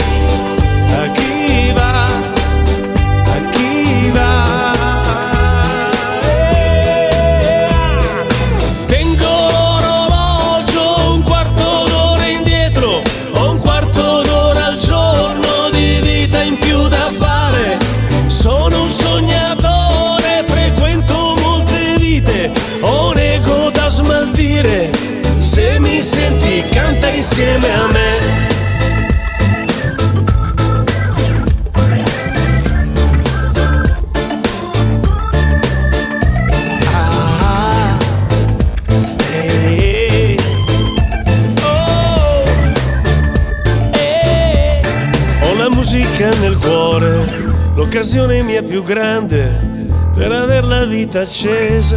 [48.78, 51.96] più grande per aver la vita accesa,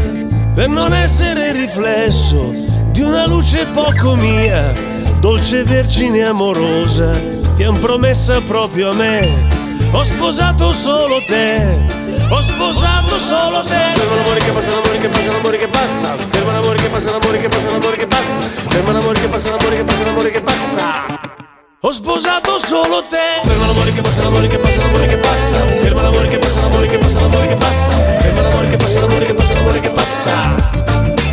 [0.56, 2.54] per non essere il riflesso
[2.92, 4.74] di una luce poco mia,
[5.20, 7.12] dolce vergine amorosa,
[7.56, 9.48] ti han promessa proprio a me.
[9.92, 11.86] Ho sposato solo te,
[12.30, 13.92] ho sposato solo te.
[13.94, 16.16] Ferma l'amore che passa, l'amore che passa, l'amore che passa.
[16.16, 18.40] Ferma l'amore che passa, l'amore che passa, l'amore che passa.
[18.42, 21.20] Ferma l'amore che passa, l'amore che passa, l'amore che passa.
[21.84, 23.42] Ho sposato solo te.
[23.44, 25.91] Ferma l'amore che passa, l'amore che passa, l'amore che passa.
[26.02, 27.92] Ferma l'amore che passa, l'amore che passa, l'amore che passa.
[27.92, 30.56] Ferma l'amore che passa, l'amore che passa, l'amore che passa.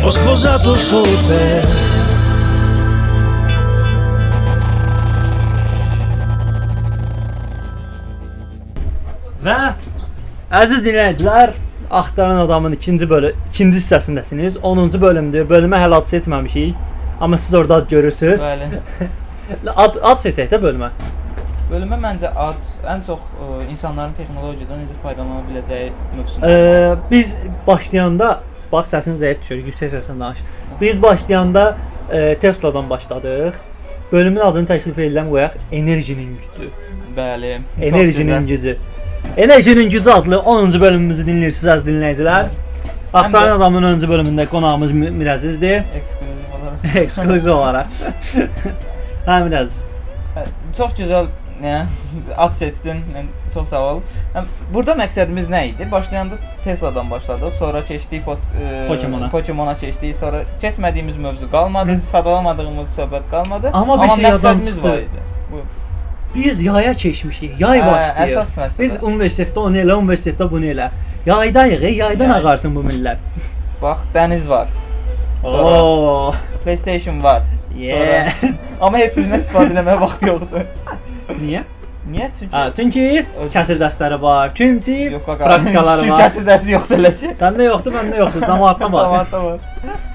[0.03, 1.63] Ho sposato solo te.
[9.41, 9.57] Və
[10.53, 11.55] əziz dinləyicilər,
[11.89, 14.59] Axtaran adamın ikinci bölü ikinci hissəsindəsiniz.
[14.61, 15.49] 10-cu bölümdür.
[15.49, 16.77] Bölümə hələ ad seçməmişik.
[17.19, 18.37] Amma siz orada ad görürsüz.
[18.37, 18.69] Bəli.
[19.73, 20.91] Ad ad seçək də bölümə.
[21.69, 26.39] Bölümə məncə ad ən çox ə, insanların texnologiyadan necə faydalana biləcəyi mövzusu.
[26.47, 27.35] Ee, biz
[27.67, 28.29] başlayanda
[28.71, 30.39] bax səsin zəif düşür, yüksək səslə danış.
[30.81, 31.77] Biz başlayanda
[32.11, 33.59] e, Tesla'dan başladıq.
[34.11, 36.69] Bölümün adını təklif edirəm qoyaq Enerjinin gücü.
[37.17, 37.59] Bəli.
[37.81, 38.77] Enerjinin gücü.
[39.37, 42.49] Enerjinin gücü adlı 10-cu bölümümüzü dinləyirsiniz əziz dinləyicilər.
[43.13, 45.83] Həm də- adamın 10-cu bölümündə qonağımız Mirəzizdir.
[45.99, 46.95] ekskluziv olaraq.
[47.03, 47.87] Ekskluziv olaraq.
[49.29, 49.83] hə Mirəziz.
[50.35, 50.45] Hə,
[50.77, 51.29] Çox gözəl
[51.61, 51.85] nə
[52.37, 53.01] ad seçdin.
[53.15, 54.01] Mən çox sağ ol.
[54.35, 55.87] Həm, Burada məqsədimiz nə idi?
[55.91, 58.37] Başlayanda Tesla'dan başladıq, sonra keçdik ə,
[58.87, 59.29] Pokemona.
[59.29, 63.71] Pokemona keçdik, sonra keçmədiyimiz mövzu qalmadı, sadalamadığımız söhbət qalmadı.
[63.73, 65.27] Amma bir şey məqsədimiz var idi.
[65.51, 65.61] Bu
[66.35, 67.59] Biz yaya keçmişik.
[67.61, 68.75] Yay Hə, başlayır.
[68.79, 70.89] Biz universitetdə onu elə, universitetdə bunu elə.
[71.25, 72.45] Yaydayıq, yaydan Yay.
[72.45, 73.17] ağarsın bu millət.
[73.81, 74.67] bax dəniz var.
[75.41, 76.33] Sonra Oo.
[76.63, 77.41] PlayStation var.
[77.77, 78.33] Yeah.
[78.41, 80.65] Sonra amma heç birinə istifadə etməyə vaxt yoxdur.
[81.41, 81.61] Niyə?
[82.09, 82.27] Niyə?
[82.39, 83.03] Çünki Hə, çünki
[83.53, 84.51] kəsir dərsləri var.
[84.55, 85.43] Çünki yox qaqa.
[85.45, 86.21] praktikalar Şu var.
[86.23, 87.31] kəsir dərsi yoxdur elə ki.
[87.39, 88.45] Səndə yoxdur, məndə yoxdur.
[88.49, 89.05] Cəmaatda var.
[89.05, 89.59] Cəmaatda var.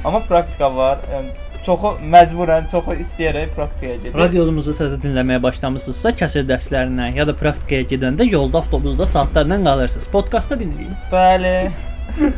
[0.04, 0.98] Amma praktika var.
[1.12, 1.32] Yəni
[1.64, 4.18] çoxu məcburən, çoxu istəyərək praktikaya gedir.
[4.20, 10.08] Radiomuzu təzə dinləməyə başlamısınızsa, kəsir dərslərindən ya da praktikaya gedəndə yolda avtobusda saatlarla qalırsınız.
[10.12, 10.92] Podkastda dinləyin.
[11.12, 11.54] Bəli.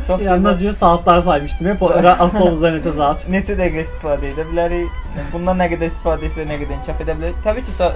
[0.07, 1.67] Çox Yalnız gün saatlar saymışdım.
[1.67, 3.25] Hep avtobusda neçə saat.
[3.33, 5.01] Neçə dəqiqə istifadə edə bilərik?
[5.33, 7.41] Bundan nə qədər istifadə etsə, nə qədər inkişaf edə bilərik?
[7.45, 7.89] Təbii ki, ə,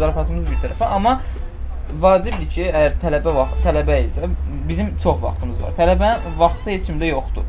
[0.00, 1.18] zarafatımız bir tərəfə, amma
[2.02, 4.30] vacibdir ki, əgər tələbə vaxt tələbə isə
[4.68, 5.76] bizim çox vaxtımız var.
[5.78, 7.46] Tələbənin vaxtı heç kimdə yoxdur.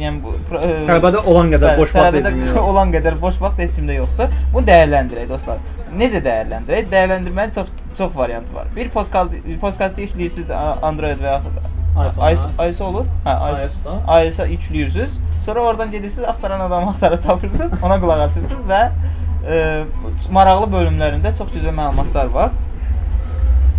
[0.00, 2.58] Yəni bu ə, Tələbədə olan qədər Bəli, boş vaxt etmiyor.
[2.72, 4.34] olan qədər boş vaxt heç kimdə yoxdur.
[4.54, 5.62] Bunu dəyərləndirək dostlar.
[5.98, 6.90] Necə dəyərləndirək?
[6.90, 8.72] Dəyərləndirmənin çox çox variantı var.
[8.76, 10.50] Bir podkast podkastı işləyirsiniz
[10.82, 12.30] Android və yaxud iPhone-a.
[12.30, 13.06] iOS iOS olur.
[13.24, 13.62] Hə, iOS.
[13.62, 14.20] iOS-da.
[14.22, 15.18] iOS-a yüklüyorsunuz.
[15.46, 18.82] Sonra oradan gedirsiniz, axtaran adamı axtarıb tapırsınız, ona qulaq asırsınız və
[19.48, 19.84] e,
[20.30, 22.50] maraqlı bölümlərində çox gözəl məlumatlar var.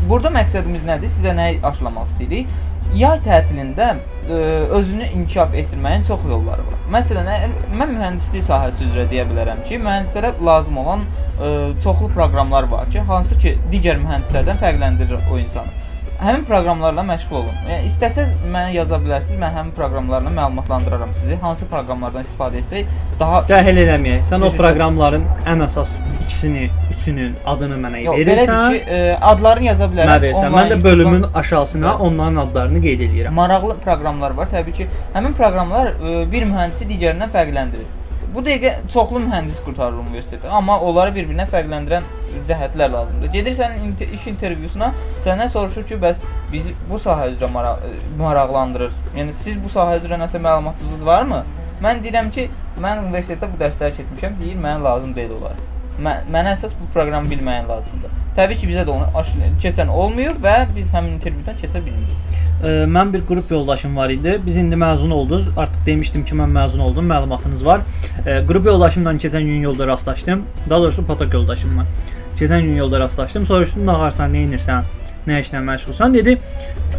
[0.10, 1.12] Burada məqsədimiz nədir?
[1.16, 2.50] Sizə nəyi aşılamaq istəyirik?
[2.94, 4.40] Yay tətilində ə,
[4.78, 6.82] özünü inkişaf etdirməyin çox yolları var.
[6.94, 11.08] Məsələn, mən mühəndislik sahəsi üzrə deyə bilərəm ki, mühəndislərə lazım olan
[11.40, 11.48] ə,
[11.84, 15.74] çoxlu proqramlar var ki, hansı ki, digər mühəndislərdən fərqləndirir o insanı.
[16.22, 17.56] Həmin proqramlarla məşğul olun.
[17.68, 19.40] Yəni istəsəz mənə yaza bilərsiniz.
[19.42, 21.36] Mən həmin proqramlarla məlumatlandıraram sizi.
[21.42, 22.86] Hansı proqramlardan istifadə etsək
[23.20, 24.22] daha Cəhil eləməyək.
[24.30, 28.72] Sən o proqramların ən əsas ikisini, üçünün adını mənə Yox, verirsən.
[28.72, 29.02] ki, ə,
[29.34, 30.14] adlarını yaza bilərəm.
[30.14, 30.38] Mən.
[30.38, 33.30] Onlayn Mən də bölümün aşağısına onların adlarını qeyd eləyirəm.
[33.42, 34.48] maraqlı proqramlar var.
[34.54, 37.90] Təbii ki, həmin proqramlar ə, bir mühəndisi digərindən fərqləndirir.
[38.34, 42.04] Bu dəqiqə çoxlu mühəndis qurtarır universitetdə, amma onları bir-birinə fərqləndirən
[42.50, 43.32] cəhətlər lazımdır.
[43.34, 44.92] Gedirsən inter iş intervyusuna,
[45.26, 47.76] səndən soruşur ki, bəs bizi bu sahə üzrə mara
[48.20, 48.96] maraqlandırır.
[49.18, 51.44] Yəni siz bu sahə üzrə nəsə məlumatınız varmı?
[51.84, 52.50] Mən deyirəm ki,
[52.82, 55.58] mən universitetdə bu dərsləri keçmişəm, deyir, mənə lazım deyil onlar.
[56.02, 58.14] Mən, mənə əsas bu proqramı bilməyin lazımdır.
[58.38, 59.06] Təbii ki, bizə də onu
[59.62, 62.40] keçən olmuyor və biz həmin intervyudan keçə bilmirik.
[62.64, 64.40] Ə, Mən bir qrup yoldaşım var idi.
[64.46, 65.50] Biz indi məzun olduz.
[65.58, 67.06] Artıq demişdim ki, mən məzun oldum.
[67.12, 67.84] Məlumatınız var.
[68.26, 70.46] Ə, Qrup yoldaşımla keçən gün yolda rastlaşdım.
[70.70, 71.86] Daha doğrusu patok yoldaşımla.
[72.40, 73.46] Keçən gün yolda rastlaşdım.
[73.46, 74.84] Soruşdum, "Nə ağarsan, nə edirsən?
[75.28, 76.38] Nə işlə məşğulsan?" dedi.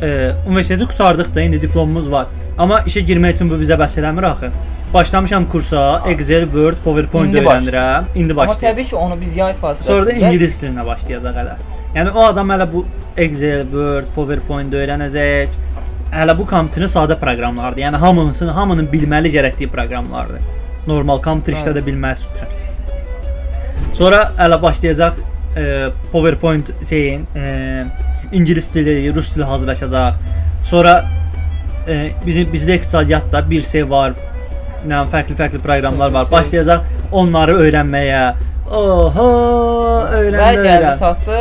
[0.02, 2.26] "Ə, Universiteti qurtardıq da, indi diplomumuz var.
[2.58, 4.50] Amma işə girmək üçün bu bizə bəs eləmir axı.
[4.94, 8.04] Başlamışam kursa, Excel, Word, PowerPoint İndi öyrənirəm.
[8.14, 8.78] İndi Amma başlayıram.
[8.78, 11.56] təbii ki, onu biz yay fasiləsində Sonra da ingilis dilinə başlayacaq hələ.
[11.96, 15.48] Yəni o adam hələ bu Excel, Word, PowerPoint öyrənəcək.
[16.12, 17.80] Hələ bu kompüterin sadə proqramlardır.
[17.82, 20.40] Yəni hamısını, hamının bilməli gərəkdiyi proqramlardır.
[20.86, 22.48] Normal kompüter işlədə bilməsi üçün.
[23.94, 25.18] Sonra hələ başlayacaq
[25.56, 27.84] e, PowerPoint şeyin e,
[28.32, 30.14] ingilis dili, rus dili hazırlaşacaq.
[30.64, 31.04] Sonra
[31.88, 34.16] e, bizim bizdə iqtisadiyyatda bir şey var.
[34.88, 36.26] Nə fərqli-fərqli proqramlar var.
[36.32, 38.24] Başlayacaq onları öyrənməyə.
[38.64, 39.24] Oho,
[40.08, 41.40] və öyrən gəldi çatdı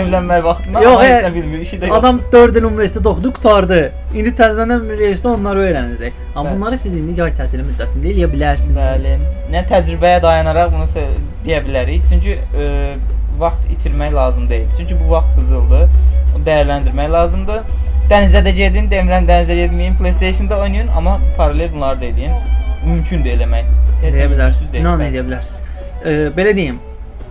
[0.00, 0.82] evlənmək vaxtına.
[0.86, 1.98] Yox, amma heç e, nə bilmir, işi də yox.
[1.98, 3.80] Adam 4 il universitet oxudu, qurtardı.
[4.14, 6.16] İndi təzədən universitetdə onları öyrənəcək.
[6.34, 6.56] Amma Bəli.
[6.56, 8.80] bunları siz indi yay təhsili müddətində eləyə bilərsiniz.
[8.80, 9.14] Bəli.
[9.52, 10.88] Nə təcrübəyə dayanaraq bunu
[11.44, 12.08] deyə bilərik.
[12.08, 12.70] Çünki ə,
[13.44, 14.68] vaxt itirmək lazım deyil.
[14.78, 15.88] Çünki bu vaxt qızıldır.
[16.36, 17.64] Onu dəyərləndirmək lazımdır.
[18.10, 22.32] Dənizə də gedin, demirəm dənizə getməyin, PlayStation-da oynayın, amma paralel bunları da eləyin.
[22.86, 23.68] Mümkündür eləmək.
[24.00, 24.78] Heç Eləyə bilərsiniz.
[24.80, 25.69] İnan eləyə bilərsiniz.
[26.04, 26.78] E, belə deyim.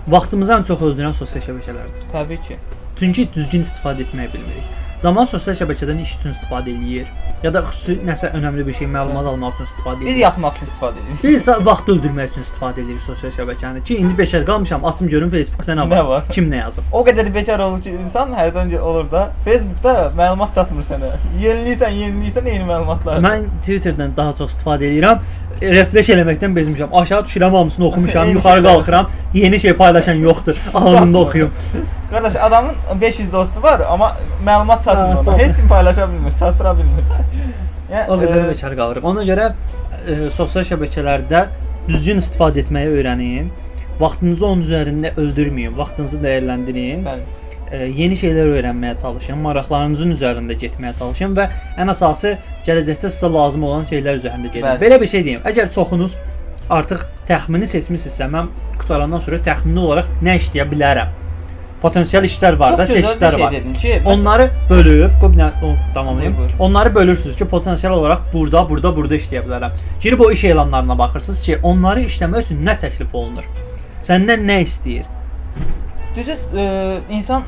[0.09, 2.05] Vaxtımızı ən çox öldürən sosial şəbəkələrdir.
[2.13, 2.59] Təbii ki.
[2.99, 4.88] Çünki düzgün istifadə etməyi bilmirik.
[4.99, 7.07] Zaman sosial şəbəkədən iş üçün istifadə eləyir
[7.43, 10.17] ya da xüsusi nəsə önəmli bir şey məlumat almaq üçün istifadə Biz edir.
[10.25, 11.21] yatmaq üçün istifadə edirik.
[11.23, 13.83] Biz vaxt öldürmək üçün istifadə edirik sosial şəbəkəni.
[13.87, 16.01] Ki indi beşər qalmışam, açım görüm Facebookda nə var.
[16.01, 16.25] Nə var?
[16.35, 16.89] Kim nə yazıb.
[16.91, 19.21] O qədər bekar olur ki, insan hərdən olur da.
[19.45, 21.13] Facebookda məlumat çatmır sənə.
[21.45, 23.21] Yenilirsən, yenilirsən eyni məlumatlar.
[23.23, 25.23] Mən Twitterdən daha çox istifadə edirəm.
[25.61, 26.91] Refresh eləməkdən bezmişəm.
[27.01, 30.59] Aşağı düşürəm, hamısını oxumuşam, yuxarı qalxıram, yeni şey paylaşan yoxdur.
[30.73, 31.51] Anında oxuyum.
[32.11, 35.37] Qardaş, adamın 500 dostu var, amma məlumat çatmır ona.
[35.37, 37.03] Heç kim paylaşa bilmir, çatdıra bilmir.
[37.93, 39.05] Yəni O qədər e, bekar qalırıq.
[39.05, 39.51] Ona görə
[40.05, 41.43] e, sosial şəbəkələrdə
[41.87, 43.49] düzgün istifadə etməyi öyrənin.
[43.99, 47.05] Vaxtınızı onun üzərində öldürməyin, vaxtınızı dəyərləndirin.
[47.05, 47.25] Bəli.
[47.71, 51.47] e, yeni şeylər öyrənməyə çalışın, maraqlarınızın üzərində getməyə çalışın və
[51.81, 52.35] ən əsası
[52.67, 54.67] gələcəkdə sizə lazım olan şeylər üzərində gedin.
[54.67, 54.81] Bəli.
[54.85, 55.41] Belə bir şey deyim.
[55.45, 56.15] Əgər çoxunuz
[56.69, 58.49] artıq təxmini seçmisinizsə, mən
[58.81, 61.17] qutarandan sonra təxmini olaraq nə işləyə bilərəm?
[61.81, 63.51] Potensial işlər var da, Çox bir çeşidlər şey var.
[63.51, 66.33] dedin ki, Onları bölüb, qoy bir dənə o tamamlayım.
[66.37, 66.59] Buyur, buyur.
[66.59, 69.77] Onları bölürsüz ki, potensial olaraq burada, burada, burada işləyə bilərəm.
[70.01, 73.47] Girib o iş elanlarına baxırsınız ki, onları işləmək üçün nə təklif olunur?
[74.03, 75.07] Səndən nə istəyir?
[76.15, 77.43] Düzü e, insan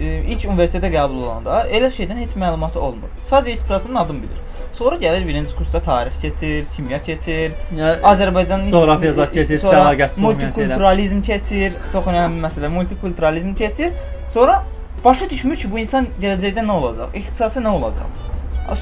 [0.00, 3.08] e, ilk universitetə qəbul olanda elə şeydən heç məlumatı olmur.
[3.30, 4.38] Sadəcə ixtisasının adını bilir.
[4.72, 10.28] Sonra gəlir birinci kursda tarix keçir, kimya keçir, Ya, Azərbaycanın Coğrafiyazat keçir, sonra sərhəgəsi olmayan
[10.28, 13.92] multikulturalizm keçir, çox önəmli məsələ, multikulturalizm keçir.
[14.28, 14.62] Sonra
[15.04, 17.16] başa düşmür ki, bu insan gələcəkdə nə olacaq?
[17.18, 18.22] İxtisası nə olacaq?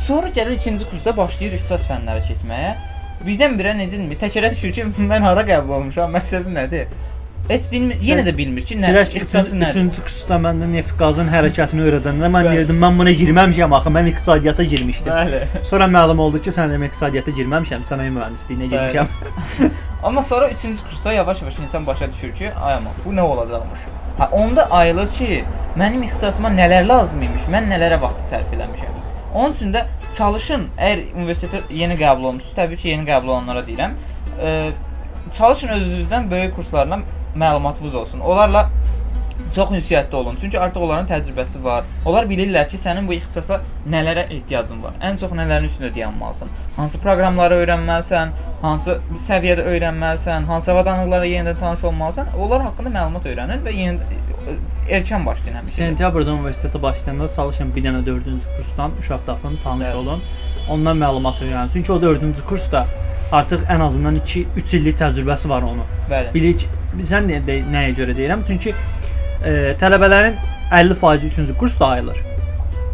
[0.05, 2.76] Sonra gəlir ikinci kursa başlayır ixtisas fənləri keçməyə.
[3.24, 4.18] Birdən-birə necəmi?
[4.20, 6.93] Təkərə düşür ki, mən hara qəbul olmuşam, məqsədim nədir?
[7.49, 9.70] Heç bilmir, yenə də bilmir ki, nə ixtisası üçüncü, nədir.
[9.70, 12.57] üçüncü kursda məndə neft qazın hərəkətini öyrədəndə mən Bəli.
[12.59, 15.12] deyirdim mən buna girməmişəm axı, mən iqtisadiyyata girmişdim.
[15.14, 15.62] Bəli.
[15.64, 19.09] Sonra məlum oldu ki, sən demə iqtisadiyyata girməmişəm, sənaye mühəndisliyinə girmişəm.
[20.11, 23.80] Amma sonra 3-cü kursda yavaş-yavaş insan başa düşür ki, ay amma bu nə olacaqmış.
[24.18, 25.44] Ha onda ayılır ki,
[25.80, 28.99] mənim ixtisasıma nələr lazım imiş, mən nələrə vaxt sərf eləmişəm.
[29.34, 29.86] Onun üçün də
[30.18, 33.96] çalışın, əgər universitetə yeni qəbul olmusunuz, təbii ki, yeni qəbul olanlara deyirəm,
[34.40, 34.53] e,
[35.38, 37.01] çalışın özünüzdən böyük kurslarla
[37.39, 38.20] məlumatınız olsun.
[38.20, 38.68] Onlarla
[39.55, 40.36] çox ünsiyyətli olun.
[40.41, 41.84] Çünki artıq onların təcrübəsi var.
[42.07, 43.61] Onlar bilirlər ki, sənin bu ixtisasa
[43.91, 44.97] nələrə ehtiyacın var.
[45.03, 46.49] Ən çox nələrin üstündə dayanmalısan.
[46.76, 52.28] Hansı proqramları öyrənməlisən, hansı səviyyədə öyrənməlisən, hansı avadanlıqlara yenidən tanış olmalısan.
[52.39, 53.99] Onlar haqqında məlumat öyrənin və yeni
[54.91, 55.76] erkən başlayın həmişə.
[55.80, 59.97] Sentyabrda universitetə başlayanda çalışın bir dənə 4-cü kursdan uşaq tapın, tanış Bəli.
[59.97, 60.22] olun.
[60.70, 61.72] Ondan məlumat öyrənin.
[61.72, 62.86] Çünki o 4-cü kursda
[63.33, 65.85] artıq ən azından 2-3 illik təcrübəsi var onun.
[66.11, 66.33] Bəli.
[66.35, 66.64] Bilik
[67.05, 68.45] sən nə, nəyə görə deyirəm?
[68.49, 68.74] Çünki
[69.45, 70.39] e, tələbələrin
[70.72, 72.22] 50% 3-cü kursda ayılır.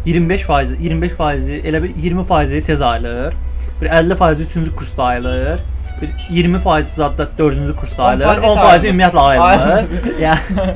[0.05, 3.33] 25% 25% elə bir 20% tez ayılır.
[3.81, 5.59] Bir 50% 3-cü kursda ayılır.
[6.01, 6.09] Bir
[6.43, 8.25] 20% zadda 4-cü kursda 10% ayılır.
[8.25, 8.89] 10% ayılır.
[8.89, 9.19] ümumiyyətlə.
[9.19, 9.85] Ayılır.
[10.19, 10.75] yəni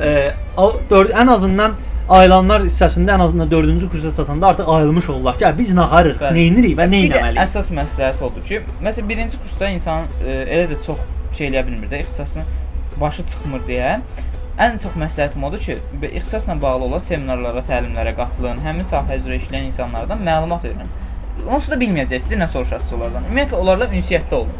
[0.02, 1.72] e, o 4 ən azından
[2.08, 6.78] ayılanlar hissəsində ən azından 4-cü kursa çatanda artıq ayılmış olurlar ki, "Ə, biz naxarıq, edirik
[6.78, 10.66] və nə Bir də etməliyik?" əsas məsləhət odur ki, məsələn birinci kursda insan e, elə
[10.72, 10.98] də çox
[11.36, 12.42] şey eləyə bilmir də, ixtisasını
[13.00, 14.00] başı çıxmır deyə.
[14.58, 19.66] Ən çox məsləhətim odur ki, ixtisasla bağlı olan seminarlara, təlimlərə qatılın, həmin sahə üzrə işləyən
[19.72, 20.92] insanlardan məlumat öyrənin.
[21.48, 23.24] Onsuz da bilməyəcəksiniz, nə soruşasınız onlardan.
[23.30, 24.54] Ümumiyyətlə onlarla ünsiyyətdə olun.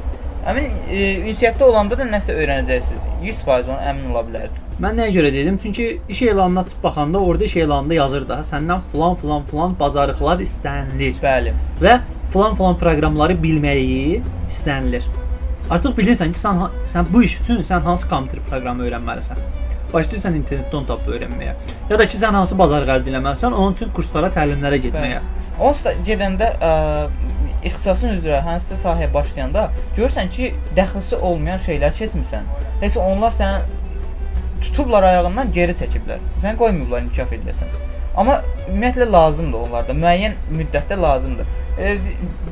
[0.44, 3.04] Həmin e, ünsiyyətdə olanda da nəsə öyrənəcəksiniz.
[3.24, 4.66] 100% ona əmin ola bilərsiniz.
[4.84, 5.56] Mən nəyə görə dedim?
[5.62, 10.44] Çünki iş elanına açıb baxanda orada iş elanında yazır da, səndən falan falan falan bacarıqlar
[10.44, 11.56] istənilir Bəli.
[11.80, 11.98] və
[12.34, 14.20] falan falan proqramları bilməyi
[14.50, 15.08] istənilir.
[15.72, 19.40] Artıq bilirsən ki, sən sən bu iş üçün sən hansı kompüter proqramı öyrənməlisən.
[19.94, 21.54] Başlayırsan internetdən tapıb öyrənməyə.
[21.90, 25.22] Ya da ki, sən hansı bacarıq əldə etməlisən, onun üçün kurslara, təlimlərə getməyə.
[25.62, 26.72] Onsuz da gedəndə ə,
[27.64, 32.50] ixtisasın üzrə hansısa sahəyə başlayanda görürsən ki, dəxlisi olmayan şeylər keçmirsən.
[32.82, 33.62] Heç onlar səni
[34.64, 36.22] tutublar ayağından geri çəkiblər.
[36.42, 37.93] Sən qoymayıblar inkişaf edəsən.
[38.16, 39.94] Amma ümumiyyətlə lazımdır onlarda.
[39.98, 41.46] Müəyyən müddətdə lazımdır.
[41.78, 41.96] E,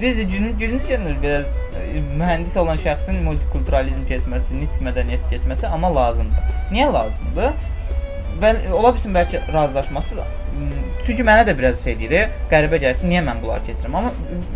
[0.01, 5.93] düzdür, günün günümüz gəlmir biraz e, mühəndis olan şəxsin multikulturalizm keçməsi, nitq mədəniyyət keçməsi, amma
[5.95, 6.59] lazımdır.
[6.73, 7.71] Niyə lazımdır?
[8.43, 10.19] Mən ola bilsin bəlkə razılaşmasız.
[11.07, 13.97] Çünki mənə də biraz şey deyir, qəribə gəlir ki, niyə mən bunları keçirəm?
[14.03, 14.11] Amma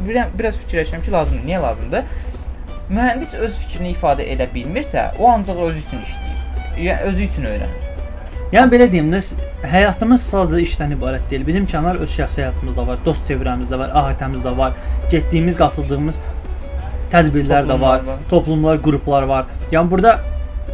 [0.09, 1.47] bir, biraz fikirləşirəm ki, lazımdır.
[1.47, 2.15] Niyə lazımdır?
[2.91, 6.47] Mühəndis öz fikrini ifadə edə bilmirsə, o ancaq özü üçün işləyir.
[6.83, 7.86] Yəni özü üçün öyrənir.
[8.53, 9.19] Yəni belə deyim də,
[9.67, 11.43] həyatımız sadəcə işdən ibarət deyil.
[11.49, 14.77] Bizim kənar öz şəxsi həyatımız da var, dost çevrəmiz də var, ahitəmiz də var,
[15.11, 16.21] getdiyimiz, qatıldığımız
[17.13, 18.19] tədbirlər də var, Toplumlar var.
[18.31, 19.47] toplumlar, qruplar var.
[19.73, 20.21] Yəni burada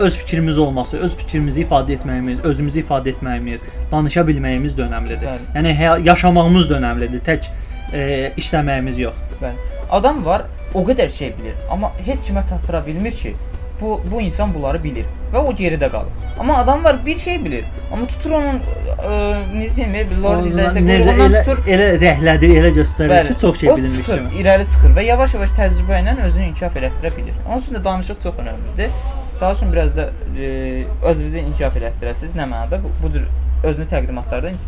[0.01, 5.27] öz fikrimiz olması, öz fikrimizi ifadə etməyimiz, özümüzü ifadə etməyimiz, danışa bilməyimiz də önəmlidir.
[5.29, 5.49] Bəli.
[5.57, 7.20] Yəni həya- yaşamağımız da önəmlidir.
[7.27, 7.49] Tək
[7.93, 9.14] e, işləməyimiz yox.
[9.43, 9.57] Bəli.
[9.91, 10.43] Adam var,
[10.75, 13.35] o qədər şey bilir, amma heç kimə çatdıra bilmir ki,
[13.83, 16.26] bu bu insan bunları bilir və o geridə qalır.
[16.41, 19.16] Amma adam var bir şey bilir, amma tutur onun ə,
[19.55, 21.62] necə deyim, lord qulağından elə, tutur.
[21.66, 24.43] elə rəhlədir, elə göstərir ki, çox şey bilinmiş kimi.
[24.43, 27.35] irəli çıxır və yavaş-yavaş təcrübə ilə özünü inkişaf elətdirə bilir.
[27.49, 28.95] Onun üçün də danışıq çox əhəmiylidir.
[29.41, 32.37] Çalışın biraz da e, özünüzü inkişaf elətdirəsiniz.
[32.39, 33.26] Nə mənada bu, bu cür
[33.64, 34.61] özünü təqdimatlardan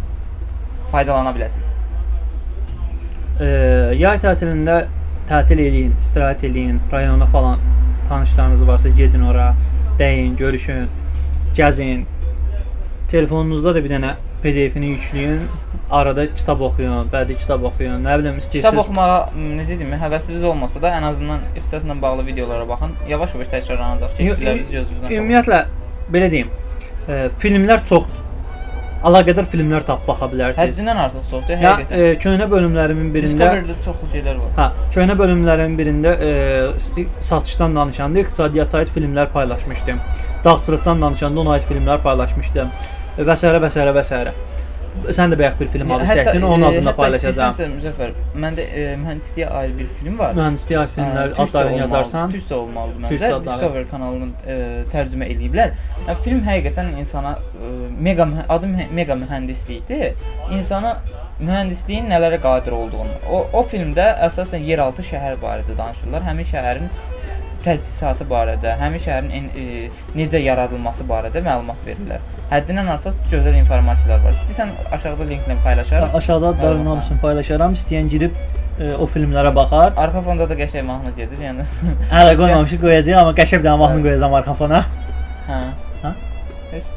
[0.93, 1.75] faydalana biləsiniz.
[3.41, 3.47] e,
[3.99, 4.85] yay tətilində
[5.29, 7.63] tətil eləyin, istirahət eləyin, rayona falan
[8.15, 9.51] tanışlarınız varsa gedin ora,
[9.99, 10.87] dəyin, görüşün,
[11.59, 12.05] gəzin.
[13.11, 15.45] Telefonunuzda da bir dənə PDF-ni yükləyin,
[15.91, 18.81] arada kitab oxuyun, bədii kitab oxuyun, nə bilim Kitab istəyirsiniz.
[18.83, 22.93] oxumağa m, necə deyim, həvəsiniz olmasa da ən azından ixtisasla bağlı videolara baxın.
[23.09, 25.15] Yavaş-yavaş təkrarlanacaq keçdikləriniz gözünüzdən.
[25.19, 25.61] Ümumiyyətlə
[26.17, 26.53] belə deyim,
[27.09, 28.24] e, filmlər çoxdur.
[29.05, 30.61] Əlaqədar filmlər tapıb baxa bilərsiniz.
[30.79, 32.05] Həddindən artıq çoxdur, Ya həqiqətən.
[32.05, 34.55] e, köhnə bölümlərimin birində Discovery-də çoxlu şeylər var.
[34.57, 36.31] Hə, köhnə bölümlərin birində e,
[37.21, 40.01] satışdan danışanda iqtisadiyyata aid filmlər paylaşmışdım.
[40.45, 42.73] Dağçılıqdan danışanda ona aid filmlər paylaşmışdım.
[43.19, 43.47] E, Və s.
[43.67, 43.81] və s.
[43.99, 44.25] və s.
[45.11, 47.55] Sən də bayaq bir film adı çəkdin, onun e, adını hətta paylaşacağam.
[47.55, 48.13] istəsənsə, Müzəffər,
[48.45, 50.37] məndə e, mühəndisliyə aid bir film var.
[50.39, 52.35] Mühəndisliyə aid filmlər adlarını yazarsan.
[52.35, 53.31] Türkcə olmalıdır məncə.
[53.49, 54.59] Discovery kanalının e,
[54.95, 55.75] tərcümə eləyiblər.
[56.07, 57.73] Yəni film həqiqətən insana e,
[58.09, 58.71] mega adı
[59.01, 60.15] mega mühəndislikdir.
[60.55, 60.97] İnsana
[61.41, 63.19] mühəndisliyin nələrə qadir olduğunu.
[63.31, 66.23] O o filmdə əsasən yeraltı şəhər barədə danışırlar.
[66.31, 66.89] Həmin şəhərin
[67.65, 69.65] təchizatı barədə, həmin şəhərin e,
[70.19, 72.25] necə yaradılması barədə məlumat verirlər.
[72.51, 74.37] Həddindən artıq gözəl informasiyalar var.
[74.43, 76.15] İstəsən aşağıda linklə paylaşaram.
[76.15, 76.89] Aşağıda Məlumat.
[76.91, 77.75] hamısını paylaşaram.
[77.79, 78.37] İstəyən girib
[78.79, 79.95] e, o filmlərə baxar.
[79.97, 81.67] Arxa fonda da qəşəng mahnı gedir, yəni.
[82.13, 84.85] Hələ qoymamışıq qoyacağıq, amma qəşəng bir mahnı qoyacağam arxa fona.
[85.49, 85.63] Hə.
[86.05, 86.15] Hə?
[86.75, 86.93] Heç.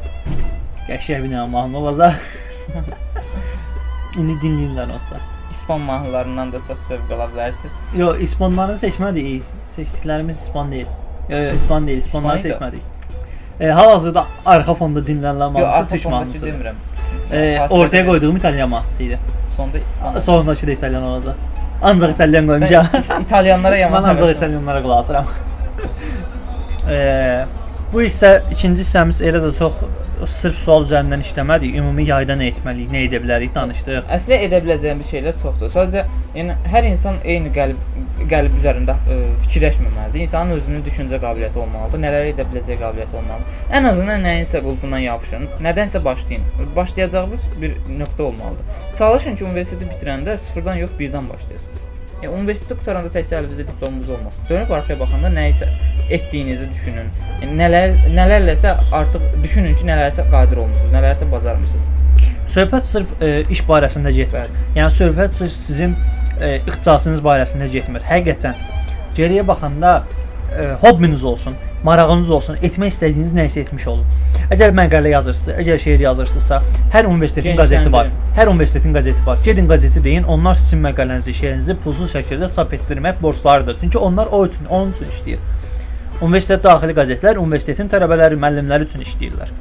[0.90, 2.20] Qəşəng bir mahnı olacaq.
[4.18, 5.22] İndi dinləyirlər dostlar.
[5.52, 7.74] İspan mahnılarından da çox zövq ala bilərsiniz.
[7.98, 9.44] Yo, İspanları seçmədik.
[9.78, 10.86] Seçdiklərimiz İspan deyil.
[11.30, 11.98] Yo, yo, İspan deyil.
[11.98, 12.56] İspanları İspanyol.
[12.58, 12.82] seçmədik.
[13.60, 16.46] E, hal-hazırda arxa fonda dinlənilən Yox, mahnısı arxa türk fondakı mahnısı.
[16.48, 16.76] demirəm.
[17.32, 18.08] E, Fasilə ortaya demirəm.
[18.10, 19.20] qoyduğum İtalyan mahnısı idi.
[19.58, 20.20] Sonda İspan.
[20.20, 21.34] Sonraki də İtalyan olacaq.
[21.84, 22.86] Ancaq İtalyan qoymayacağam.
[22.86, 24.38] Sən İtalyanlara yaman Mən ancaq həvəslənirəm.
[24.38, 25.26] İtalyanlara qulaq asıram.
[26.90, 27.46] e,
[27.94, 29.74] bu hissə ikinci hissəmiz elə də çox
[30.26, 31.76] sırf sual üzərindən işləmədik.
[31.78, 34.08] Ümumi yayda nə etməliyik, nə edə bilərik danışdıq.
[34.18, 35.72] Əslində edə biləcəyimiz şeylər çoxdur.
[35.74, 36.06] Sadəcə
[36.38, 37.98] yəni hər insan eyni qəlb
[38.32, 40.24] qəlb üzərində ə, fikirləşməməlidir.
[40.26, 43.66] İnsanın özünün düşüncə qabiliyyəti olmalıdır, nələr edə biləcəyi qabiliyyəti olmalıdır.
[43.78, 46.48] Ən azından nəyinsə qulpundan yapışın, nədənsə başlayın.
[46.76, 48.80] Başlayacağınız bir nöqtə olmalıdır.
[48.98, 51.87] Çalışın ki, universiteti bitirəndə sıfırdan yox, birdən başlayasınız.
[52.18, 54.46] Yəni universiteti qutaranda təkcə əlinizdə diplomunuz olmasın.
[54.50, 55.68] Dönüb arxaya baxanda nə isə
[56.16, 57.12] etdiyinizi düşünün.
[57.44, 61.94] Yəni, nələr nələrləsə artıq düşünün ki, nələrsə qadir olmusunuz, nələrsə bacarmısınız.
[62.56, 64.50] Söhbət sırf e, iş barəsində getmir.
[64.74, 65.94] Yəni söhbət sırf sizin
[66.42, 68.02] e, ixtisasınız barəsində getmir.
[68.08, 68.58] Həqiqətən
[69.20, 70.00] geriyə baxanda
[70.50, 71.54] e, hobbiniz olsun,
[71.84, 74.06] marağınız olsun, etmək istədiyiniz nə isə etmiş olun.
[74.54, 76.62] Əgər məqalə yazırsınızsa, əgər şeir yazırsınızsa,
[76.94, 78.10] hər universitetin qəzeti var.
[78.38, 79.38] Hər universitetin qəzeti var.
[79.46, 83.78] Gedin qəzeti deyin, onlar sizin məqalənizi, şeirinizi pulsuz şəkildə çap etdirmək borclarıdır.
[83.82, 85.44] Çünki onlar o üçün, onun üçün işləyir.
[86.22, 89.54] Universitet daxili qəzetlər universitetin tələbələri, müəllimləri üçün işləyirlər.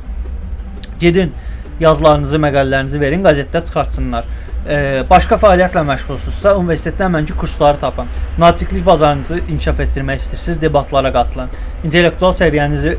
[1.01, 1.35] Gedin
[1.81, 4.25] yazılarınızı, məqalələrinizi verin, qəzetdə çıxartsınlar.
[4.67, 8.09] E, başqa fəaliyyətlə məşğulsunuzsa, universitetdən mənki kursları tapın.
[8.39, 11.53] Natiqlik bazarınızı inkişaf etdirmək istəyirsiniz, debatlara qatılın.
[11.87, 12.97] İntellektual səviyyənizi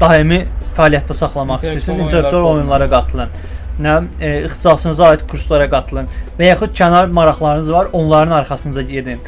[0.00, 0.42] daimi
[0.76, 3.34] fəaliyyətdə saxlamaq istəyirsiniz, İntellektual intellektual oyunlar oyunlara qatılın.
[3.80, 9.20] Nə e, ixtisasınıza aid kurslara qatılın və yaxud kənar maraqlarınız var, onların arxasınca gedin.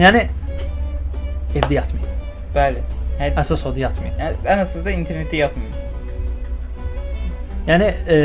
[0.00, 0.26] Yəni
[1.54, 2.20] evdə yatmayın.
[2.56, 2.84] Bəli.
[3.20, 4.16] Hər Əsas odur yatmayın.
[4.18, 5.83] Yəni, ən əsasında internetdə yatmayın.
[7.64, 8.16] Yəni e,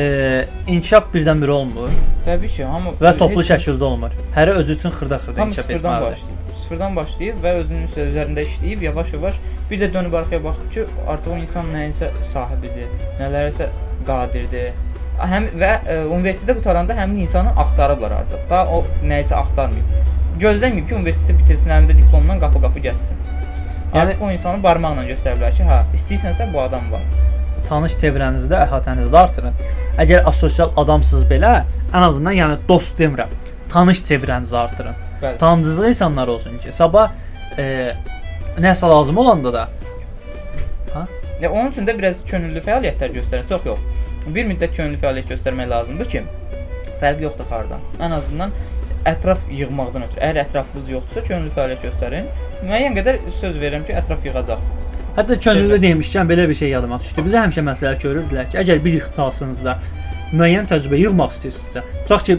[0.67, 1.93] inkişaf birdən-birə olmur
[2.25, 4.11] Təbii ki, hamı və toplu heç- şəkildə olmur.
[4.35, 6.11] Hərə özü üçün xırda-xırda inkişaf sıfırdan etməlidir.
[6.11, 6.57] başlayır.
[6.63, 9.39] Sıfırdan başlayıb və özünün üzərində işləyib yavaş-yavaş
[9.71, 13.69] bir də dönüb arxaya baxıb ki, artıq o insan nəyinsə sahibidir, nələrsə
[14.07, 14.73] qadirdir.
[15.31, 18.43] Həm və e, universitetə qutaranda həmin insanı axtarıblar artıq.
[18.49, 19.97] Daha o nəyisə axtarmayıb.
[20.43, 23.15] Gözləməyib ki, universiteti bitirsin, əlində diplomla qapı-qapı gəzsin.
[23.93, 27.01] Yəni- Artıq o insanı barmaqla göstəriblər ki, hə, istəyirsənsə bu adam var.
[27.67, 29.59] Tanış çevrənizdə, əhatənizdə artırın.
[29.99, 31.53] Əgər asosial adamsınız belə,
[31.91, 33.31] ən azından yəni dost demirəm,
[33.69, 34.95] tanış çevrənizi artırın.
[35.21, 35.37] Bəli.
[35.37, 37.11] Tanıdığınız insanlar olsun ki, sabah
[37.57, 37.93] e,
[38.59, 39.69] nəsə lazım olanda da
[40.93, 41.07] ha?
[41.41, 43.47] Ya onun üçün də biraz könüllü fəaliyyətlər göstərin.
[43.49, 43.79] Çox yox.
[44.27, 46.23] Bir müddət könüllü fəaliyyət göstərmək lazımdır ki,
[47.01, 47.83] fərq yoxdur xardan.
[47.99, 48.55] Ən azından
[49.07, 50.21] ətraf yığmaqdan ötürü.
[50.27, 52.31] Əgər ətrafınız yoxdursa, könüllü fəaliyyət göstərin.
[52.63, 54.98] Müəyyən qədər söz verirəm ki, ətraf yığacaqsınız.
[55.17, 55.81] Hətta könüllü Çevrə.
[55.81, 57.25] demişkən belə bir şey yadıma düşdü.
[57.25, 59.75] Bizə həmişə məsləhət görürdülər ki, əgər bir ixtisasınızda
[60.33, 62.37] müəyyən təcrübə yığmaq istəyirsinizsə, tutaq ki,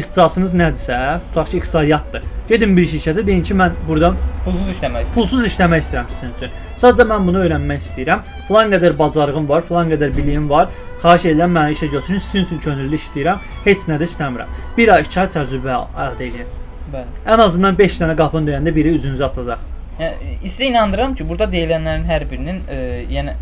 [0.00, 0.98] ixtisasınız nədirsə,
[1.28, 2.26] tutaq ki, iqtisadiyyatdır.
[2.48, 5.14] Gedin bir şirkətə deyin ki, mən burdan Pulsuz işləmək istəyirəm.
[5.14, 6.58] pulsuz işləmək istəyirəm sizin üçün.
[6.82, 8.26] Sadəcə mən bunu öyrənmək istəyirəm.
[8.48, 10.68] Filan qədər bacarığım var, filan qədər biliyim var.
[11.02, 13.38] Xahiş edirəm məni işə götürün, sizin üçün könüllü işləyirəm.
[13.64, 14.48] Heç nə də istəmirəm.
[14.76, 16.54] 1 ay, 2 ay təcrübə əldə edin.
[16.92, 17.18] Bəli.
[17.26, 19.58] Ən azından 5 dənə qapını döyəndə biri üzünüzü açacaq.
[19.98, 22.78] Yəni sizə inandıram ki, burada deyilənlərin hər birinin e,
[23.10, 23.34] yəni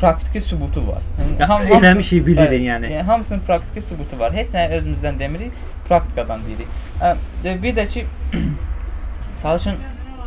[0.00, 1.02] praktiki sübutu var.
[1.38, 2.90] Ya, ham- eləmişik, bilirik yəni.
[2.92, 4.32] Yəni hamısının praktiki sübutu var.
[4.34, 5.52] Heç nə özümüzdən demirik,
[5.88, 6.70] praktikadan deyirik.
[7.00, 8.06] Hə, e, bir də ki
[9.42, 9.78] çalışın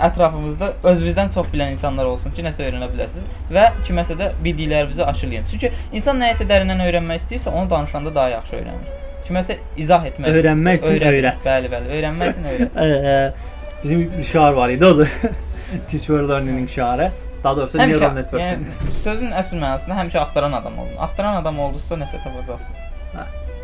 [0.05, 5.45] ətrafımızda özünüzdən çox bilən insanlar olsun ki, nəsə öyrənə biləsiniz və kiməsə də bildiklərinizi aşılayın.
[5.51, 8.93] Çünki insan nəyisə dərindən öyrənmək istəyirsə, onu danışanda daha yaxşı öyrənir.
[9.27, 11.39] Kiməsə izah etmək, Öyrənmək üçün öyrət.
[11.47, 13.33] Bəli, bəli, öyrənmək üçün öyrət.
[13.83, 15.07] Bizim bir şiar var idi, odur.
[15.87, 17.11] Teach for learning şiarı.
[17.43, 18.41] Daha doğrusu Həmişə, neural network.
[18.41, 20.95] yəni sözün əsl mənasında həmişə axtaran adam olun.
[20.99, 22.75] Axtaran adam oldusa nəsə tapacaqsın.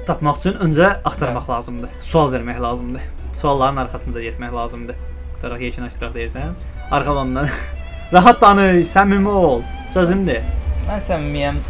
[0.08, 1.90] Tapmaq üçün öncə axtarmaq lazımdır.
[2.02, 3.02] Sual vermək lazımdır.
[3.42, 4.96] Sualların arxasınca getmək lazımdır.
[5.36, 6.56] Qutaraq yekunlaşdıraq deyirsən.
[6.92, 7.48] Arxalandan
[8.14, 9.62] rahat danış, səmimi ol.
[9.94, 10.42] Sözümdür.
[10.90, 11.62] Mən səmimiyəm.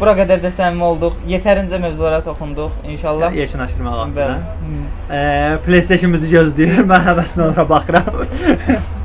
[0.00, 1.14] Bura qədər də səmimi olduq.
[1.28, 2.70] Yetərincə mövzulara toxunduq.
[2.84, 3.32] İnşallah.
[3.34, 4.02] Yekunlaşdırmaq Bəli.
[4.02, 4.38] vaxtında.
[5.10, 6.82] Eee, PlayStation-ımızı gözləyir.
[6.90, 8.04] Mən həvəslə ora baxıram.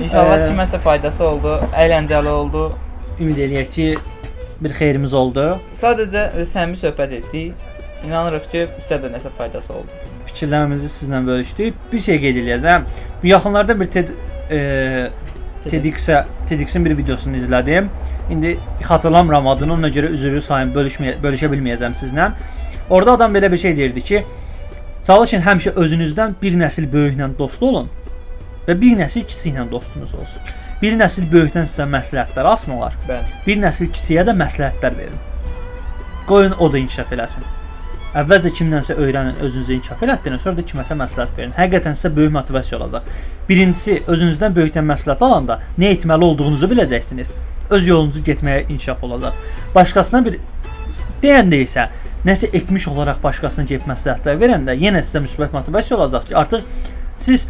[0.00, 2.62] İnşallah kiməsə faydası oldu, əyləncəli oldu.
[3.20, 3.88] Ümid eləyək ki,
[4.64, 5.42] bir xeyrimiz oldu.
[5.76, 7.66] Sadəcə səmimi söhbət etdik.
[8.06, 10.00] İnanırıq ki, sizə də nəsə faydası oldu.
[10.30, 11.76] fikirlərimizi sizlə bölüşdük.
[11.92, 12.88] Bir şey qeyd eləyəcəm.
[13.22, 14.08] Bu yaxınlarda bir TED
[14.50, 15.10] e,
[15.66, 17.90] TEDx-ə TEDx-in bir videosunu izlədim.
[18.30, 22.30] İndi xatırlamıram adını, ona görə üzrlü sayım bölüşməyə bölüşə bilməyəcəm sizlə.
[22.90, 24.24] Orada adam belə bir şey deyirdi ki,
[25.06, 27.90] çalışın həmişə özünüzdən bir nəsil böyüklə dost olun
[28.70, 30.42] və bir nəsil kiçiklə dostunuz olsun.
[30.80, 32.94] Bir nəsil böyükdən sizə məsləhətlər alsınlar.
[33.08, 33.40] Bəli.
[33.46, 35.18] Bir nəsil kiçiyə də məsləhətlər verin.
[36.28, 37.48] Qoyun o da inkişaf eləsin.
[38.20, 41.52] Əvvəlcə kimdənsə öyrənin, özünüzü inkişaf elətdirin, sonra da kiməsə məsləhət verin.
[41.58, 43.10] Həqiqətən sizə böyük motivasiya olacaq.
[43.48, 47.30] Birincisi, özünüzdən böyükdən məsləhət alanda nə etməli olduğunuzu biləcəksiniz.
[47.70, 49.36] Öz yolunuzu getməyə inkişaf olacaq.
[49.76, 50.40] Başqasına bir
[51.22, 51.86] deyəndə isə
[52.26, 56.66] nəsə etmiş olaraq başqasına gəlib məsləhətlər verəndə yenə sizə müsbət motivasiya olacaq ki, artıq
[57.20, 57.46] siz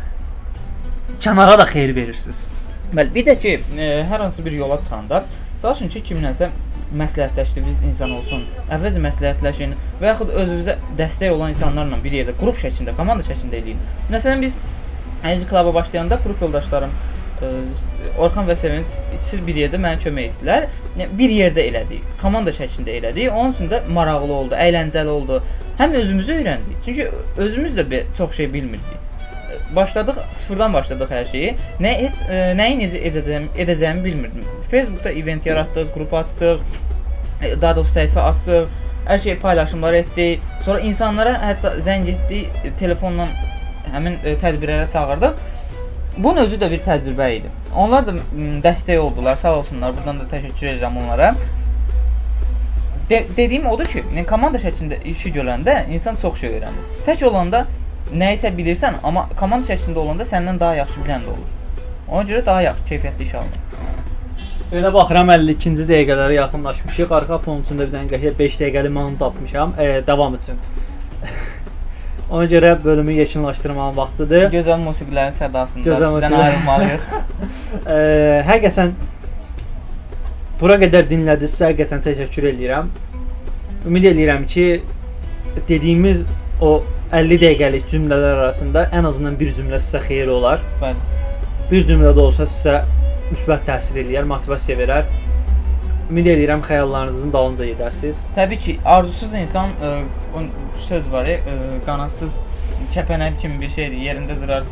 [1.21, 2.47] kənara da xeyir verirsiniz.
[2.95, 5.25] Bəli, bir də ki, e, hər hansı bir yola çıxanda
[5.63, 6.49] çalışın ki, kimlənsə
[6.97, 8.47] məsləhətləşdiyiniz insan olsun.
[8.73, 13.83] Əvvəlcə məsləhətləşin və yaxud özünüzə dəstək olan insanlarla bir yerdə qrup şəklində, komanda şəklində eləyin.
[14.11, 14.57] Məsələn biz
[15.23, 17.51] Energy Club-a başlayanda qrup yoldaşlarım ə,
[18.19, 20.67] Orxan və Sevinç ikisi bir yerdə mənə kömək etdilər.
[20.97, 23.29] Yəni, Bir yerdə elədik, komanda şəklində elədik.
[23.31, 25.43] Onun üçün də maraqlı oldu, əyləncəli oldu.
[25.79, 26.83] Həm özümüzü öyrəndik.
[26.89, 29.10] Çünki özümüz də çox şey bilmirdik.
[29.77, 31.55] Başladıq, sıfırdan başladıq hər şeyi.
[31.83, 34.47] Nə heç ə, nəyi necə edəcəm, edəcəyimi bilmirdim.
[34.71, 36.65] Facebookda event yaratdıq, qrup açdıq,
[37.43, 38.69] e, daha doğrusu səhifə açdıq,
[39.07, 40.43] hər şeyi paylaşımlar etdik.
[40.65, 43.29] Sonra insanlara hətta zəng etdik, e, telefonla
[43.95, 45.49] həmin e, tədbirlərə çağırdıq.
[46.19, 47.51] Bunun özü də bir təcrübə idi.
[47.77, 48.17] Onlar da
[48.65, 49.95] dəstək oldular, sağ olsunlar.
[49.97, 51.35] Buradan da təşəkkür edirəm onlara.
[53.11, 56.91] De dediyim odur ki, komanda şəklində işi görəndə insan çox şey öyrənir.
[57.07, 57.65] Tək olanda
[58.15, 61.49] nəyisə bilirsən, amma komanda şəklində olanda səndən daha yaxşı bilən də olur.
[62.09, 63.67] Ona görə daha yaxşı keyfiyyətli iş alınır.
[64.71, 67.13] Elə baxıram 52-ci dəqiqələrə yaxınlaşmışıq.
[67.15, 69.75] Arxa fon üçün də bir dənə qəşəng 5 dəqiqəlik mahnı tapmışam.
[69.79, 70.61] E, davam üçün.
[72.31, 74.47] Ona görə bölümü yekunlaşdırmağın vaxtıdır.
[74.53, 77.09] Gözəl musiqilərin sədasında Gözəl sizdən ayrılmalıyıq.
[77.95, 77.99] e,
[78.47, 78.95] həqiqətən
[80.61, 82.95] bura qədər dinlədinizsə həqiqətən təşəkkür edirəm.
[83.91, 84.69] Ümid edirəm ki,
[85.69, 86.23] dediyimiz
[86.61, 86.77] o
[87.11, 90.61] 50 dəqiqəlik cümlələr arasında ən azından bir cümlə sizə xeyir olar.
[90.83, 91.25] Bəli.
[91.71, 92.77] Bir cümlə də olsa sizə
[93.33, 95.11] müsbət təsir eləyər, motivasiya verər.
[96.11, 98.23] Ümid edirəm xəyallarınızın dalınca gedərsiniz.
[98.39, 99.93] Təbii ki, arzusuz insan ə,
[100.39, 100.45] o
[100.87, 102.39] söz var, ə, qanadsız
[102.95, 103.99] kəpənək kimi bir şeydir.
[104.07, 104.67] Yerində durar,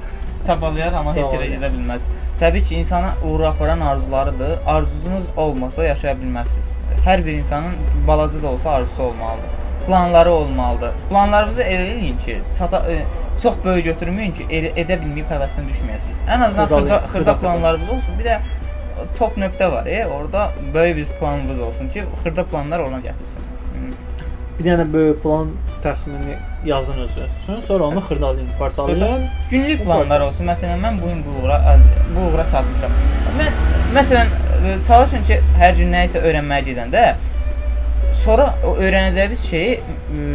[0.47, 2.07] çabalayar, amma heç yerə gedə bilməz.
[2.39, 4.59] Təbii ki, insana uğur aparan arzularıdır.
[4.67, 6.75] Arzunuz olmasa yaşaya bilməzsiniz.
[7.07, 9.58] Hər bir insanın balaca da olsa arzusu olmalıdır.
[9.89, 10.91] Planları olmalıdır.
[11.11, 12.97] Planlarınızı elə eləyin ki, çata ə,
[13.43, 16.19] çox böyük götürməyin ki, elə, edə bilməyib həvəsdən düşməyəsiniz.
[16.29, 18.19] Ən azından xırda, xırda xırda planlarınız olsun.
[18.19, 18.41] Bir də
[19.19, 23.49] top nöqtə var, ya, orada böyük bir planınız olsun ki, xırda planlar ona gətirsin.
[24.59, 26.37] Bir dənə böyük plan təxmini
[26.67, 29.27] yazın özünüz üçün, sonra onu xırdalayın, parçalayın.
[29.51, 30.47] Günlük planlar olsun.
[30.51, 31.77] Məsələn, mən bu gün bu uğura
[32.17, 32.97] bu uğura çatmışam.
[33.39, 33.61] Mən
[33.95, 37.05] məsələn ə, çalışın ki, hər gün nə isə öyrənməyə gedəndə
[38.25, 39.81] sonra öyrənəcəyiniz şeyi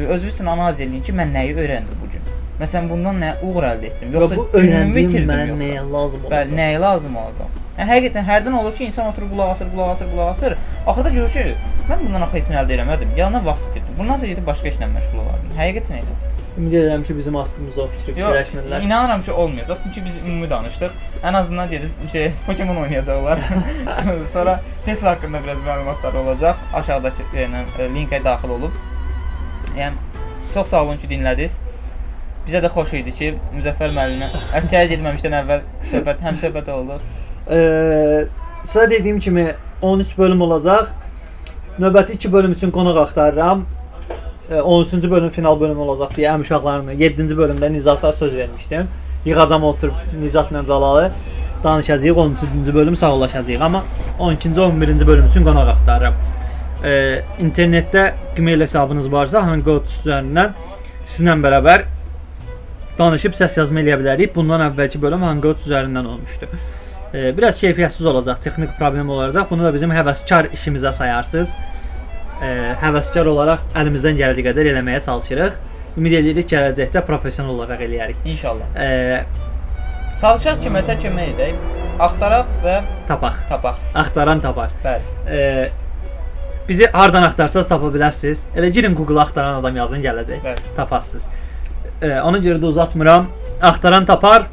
[0.09, 2.31] özünüz üçün analiz edin ki, mən nəyi öyrəndim bu gün.
[2.61, 4.13] Məsələn, bundan nə uğur əldə etdim?
[4.13, 5.63] Yoxsa bu öyrəndiyim itirdim mənə yoxsa?
[5.63, 6.33] nəyə lazım olacaq?
[6.35, 7.61] Bəli, nəyə lazım olacaq?
[7.77, 10.57] Yəni həqiqətən hərdən olur ki, insan oturub qulaq asır, qulaq asır, qulaq asır.
[10.87, 13.17] Axırda görür ki, mən bundan axı heç nə əldə etmədim.
[13.17, 13.97] Yanına vaxt itirdim.
[13.97, 15.57] Bundan sonra gedib başqa işlə məşğul olardım.
[15.57, 16.32] Həqiqətən elə.
[16.57, 18.83] Ümid edirəm ki, bizim haqqımızda o fikri fikirləşmirlər.
[18.85, 19.77] inanıram ki, olmayacaq.
[19.83, 20.91] Çünki biz ümumi danışdıq.
[21.23, 23.39] Ən azından gedib şey Pokemon oynayacaqlar.
[24.33, 26.55] Sonra Tesla haqqında biraz məlumatlar olacaq.
[26.73, 27.63] Aşağıdakı yəni,
[27.95, 28.71] linkə daxil olub.
[29.77, 29.93] Yəni
[30.53, 31.57] çox sağ olun ki, dinlədiniz.
[32.47, 34.29] Bizə də xoş idi ki, Müzəffər müəllimə
[34.59, 36.99] əsgərə getməmişdən əvvəl söhbət, həm söhbət oldu.
[37.49, 38.25] Eee,
[38.63, 39.47] sizə dediyim kimi
[39.81, 40.91] 13 bölüm olacaq.
[41.79, 43.65] Növbəti 2 bölüm üçün qonaq axtarıram.
[44.51, 48.87] Eee, 13-cü bölüm final bölümü olacaq deyə əm uşaqlarımla 7-ci bölümdə Nizata söz vermişdim.
[49.25, 51.11] Yığacam oturub Nizatla Cəlalı
[51.63, 52.17] danışacağıq.
[52.17, 53.83] 13-cü bölüm sağollaşacağıq, amma
[54.19, 56.13] 12-ci 11-ci bölüm üçün qonaq axtarıram.
[56.83, 60.51] Eee, internetdə Gmail hesabınız varsa Hangout üzərindən
[61.07, 61.85] sizlə bərabər
[62.99, 64.35] danışıb səs yazma eləyə bilərik.
[64.35, 66.49] Bundan əvvəlki bölüm Hangout üzərindən olmuşdu.
[67.13, 69.47] E, biraz keyfiyyətsiz olacaq, texnik problem olacaq.
[69.49, 71.55] Bunu da bizim həvəskar işimizə sayarsınız.
[72.41, 72.49] E,
[72.81, 75.59] həvəskar olaraq əlimizdən gəldiyi qədər eləməyə çalışırıq.
[75.97, 78.23] Ümid edirik gələcəkdə professional olaraq eləyərik.
[78.25, 78.75] İnşallah.
[78.75, 79.25] E,
[80.23, 81.55] Çalışaq ki, məsəl kömək edək.
[82.01, 82.77] Axtaraq və
[83.09, 83.37] tapaq.
[83.49, 83.79] tapaq.
[83.93, 84.71] Axtaran tapar.
[84.83, 85.03] Bəli.
[85.27, 85.69] E,
[86.69, 88.45] bizi hardan axtarsanız tapa bilərsiniz.
[88.55, 90.41] Elə girin Google axtaran adam yazın gələcək.
[90.47, 90.73] Bəli.
[90.79, 91.29] Taparsınız.
[92.01, 93.27] E, ona görə də uzatmıram.
[93.61, 94.47] Axtaran tapar.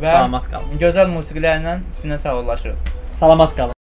[0.00, 0.76] Və Salamat qalın.
[0.80, 2.92] Gözəl musiqilərlə sizinlə sağollaşırıq.
[3.20, 3.75] Salamat qalın.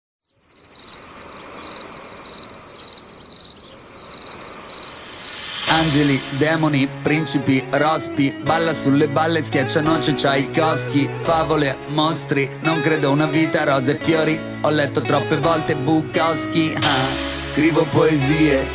[5.75, 12.79] Angeli, demoni, principi, rospi Balla sulle balle, schiaccia noce, c'hai i coschi Favole, mostri, non
[12.79, 17.51] credo una vita, rose e fiori Ho letto troppe volte Bukowski ah.
[17.51, 18.65] Scrivo poesie,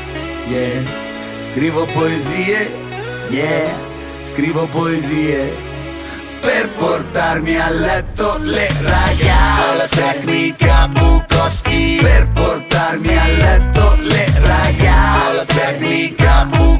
[0.46, 0.82] yeah
[1.36, 2.70] Scrivo poesie,
[3.30, 3.72] yeah
[4.18, 5.68] Scrivo poesie
[6.40, 15.34] per portarmi a letto le ragazze La tecnica Bukowski Per portarmi a letto le ragazze
[15.34, 16.79] La tecnica Bukowski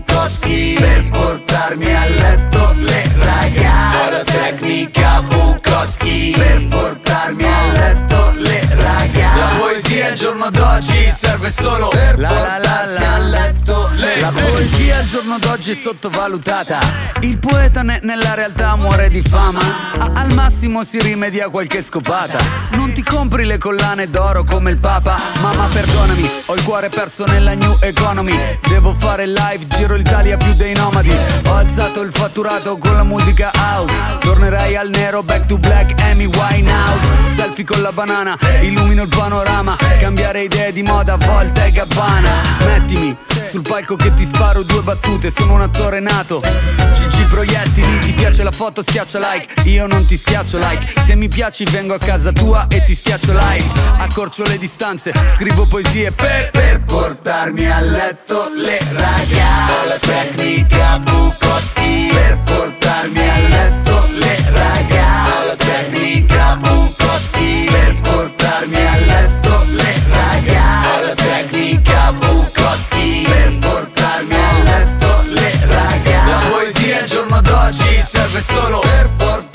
[0.81, 4.33] Per portarmi a letto le ragazze.
[4.33, 5.23] Tecnica
[5.71, 9.39] Bukowski Per portarmi a letto le ragazze.
[9.39, 15.07] La poesia al giorno d'oggi serve solo per portarsi a letto le La poesia al
[15.07, 16.79] giorno d'oggi è sottovalutata.
[17.21, 19.61] Il poeta ne- nella realtà muore di fama.
[19.97, 22.39] A- Al massimo si rimedia qualche scopata.
[22.71, 25.18] Non ti compri le collane d'oro come il papa.
[25.41, 28.37] Mamma perdonami, ho il cuore perso nella new economy.
[28.66, 31.16] Devo fare live, giro l'Italia più dei nomadi.
[31.47, 33.95] Ho alzato il fatturato con la musica house.
[34.21, 39.75] Tornerai al nero, back to black, Amy Winehouse Selfie con la banana, illumino il panorama.
[39.99, 42.43] Cambiare idee di moda, volta e gabbana.
[42.67, 43.17] Mettimi
[43.51, 45.31] sul palco che ti sparo due battute.
[45.31, 46.41] Sono un attore nato.
[46.41, 48.83] GG proiettili, ti piace la foto?
[48.83, 49.63] Schiaccia like.
[49.71, 51.01] Io non ti schiaccio like.
[51.01, 53.65] Se mi piaci vengo a casa tua e ti schiaccio live
[53.99, 58.51] Accorcio le distanze, scrivo poesie per, per portarmi a letto.
[58.55, 64.05] Le ragazze La tecnica Bukowski Per portarmi a letto.
[64.19, 73.59] Le ragazze La tecnica Bukowski Per portarmi a letto le ragazze La tecnica Bukowski Per
[73.59, 79.50] portarmi a letto le ragazze La poesia al giorno d'oggi serve solo per le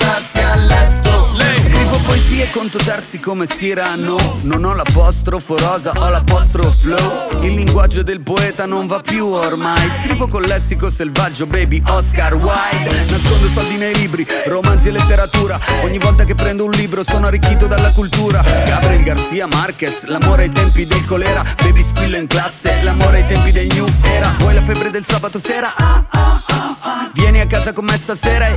[2.52, 4.38] Conto terzi come Cyrano.
[4.42, 7.42] Non ho l'apostrofo rosa, ho l'apostrofo flow.
[7.42, 9.90] Il linguaggio del poeta non va più ormai.
[10.02, 13.04] Scrivo con lessico selvaggio, baby, Oscar Wilde.
[13.10, 15.58] Nascondo soldi nei libri, romanzi e letteratura.
[15.82, 18.42] Ogni volta che prendo un libro sono arricchito dalla cultura.
[18.42, 21.44] Gabriel Garcia Marquez, l'amore ai tempi del colera.
[21.62, 24.34] Baby squillo in classe, l'amore ai tempi del new era.
[24.38, 25.72] Vuoi la febbre del sabato sera?
[25.76, 27.10] Ah, ah, ah.
[27.12, 28.54] Vieni a casa con me stasera e.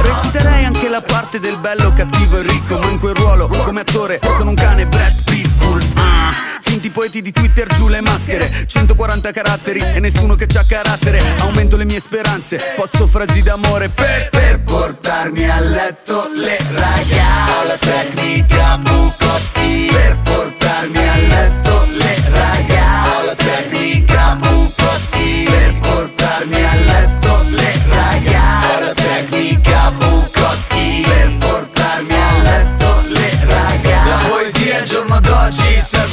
[0.00, 4.20] Reciterei anche la parte del bello, cattivo e ricco Ma in quel ruolo, come attore,
[4.22, 5.82] sono un cane Brad Pitbull.
[5.94, 6.32] Ah.
[6.60, 8.50] Finti poeti di Twitter giù le maschere.
[8.66, 11.20] 140 caratteri e nessuno che c'ha carattere.
[11.38, 17.66] Aumento le mie speranze, posto frasi d'amore per, per portarmi a letto le ragazze.
[17.66, 23.24] La tecnica Bukowski Per portarmi a letto le ragazze.
[23.24, 28.80] La tecnica Bukowski Per portarmi a letto le ragazze.
[28.80, 30.37] La tecnica Bukowski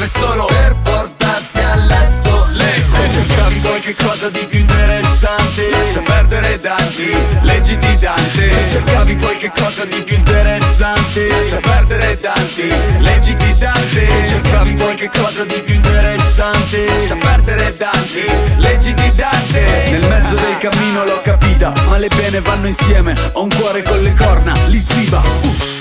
[0.06, 2.48] serve solo per portarsi a letto.
[2.54, 5.70] Le Se cercavi qualche cosa di più interessante.
[5.70, 8.50] Lascia perdere Dante, leggi di Dante.
[8.52, 11.28] Se cercavi qualche cosa di più interessante.
[11.28, 14.06] Lascia perdere Dante, leggi di Dante.
[14.06, 16.86] Se cercavi qualche cosa di più interessante.
[16.86, 18.26] Lascia perdere Dante,
[18.58, 19.90] leggi di Dante.
[19.90, 23.16] Nel mezzo del cammino l'ho capita, ma le pene vanno insieme.
[23.34, 25.75] Ho un cuore con le corna, li ziba, uh.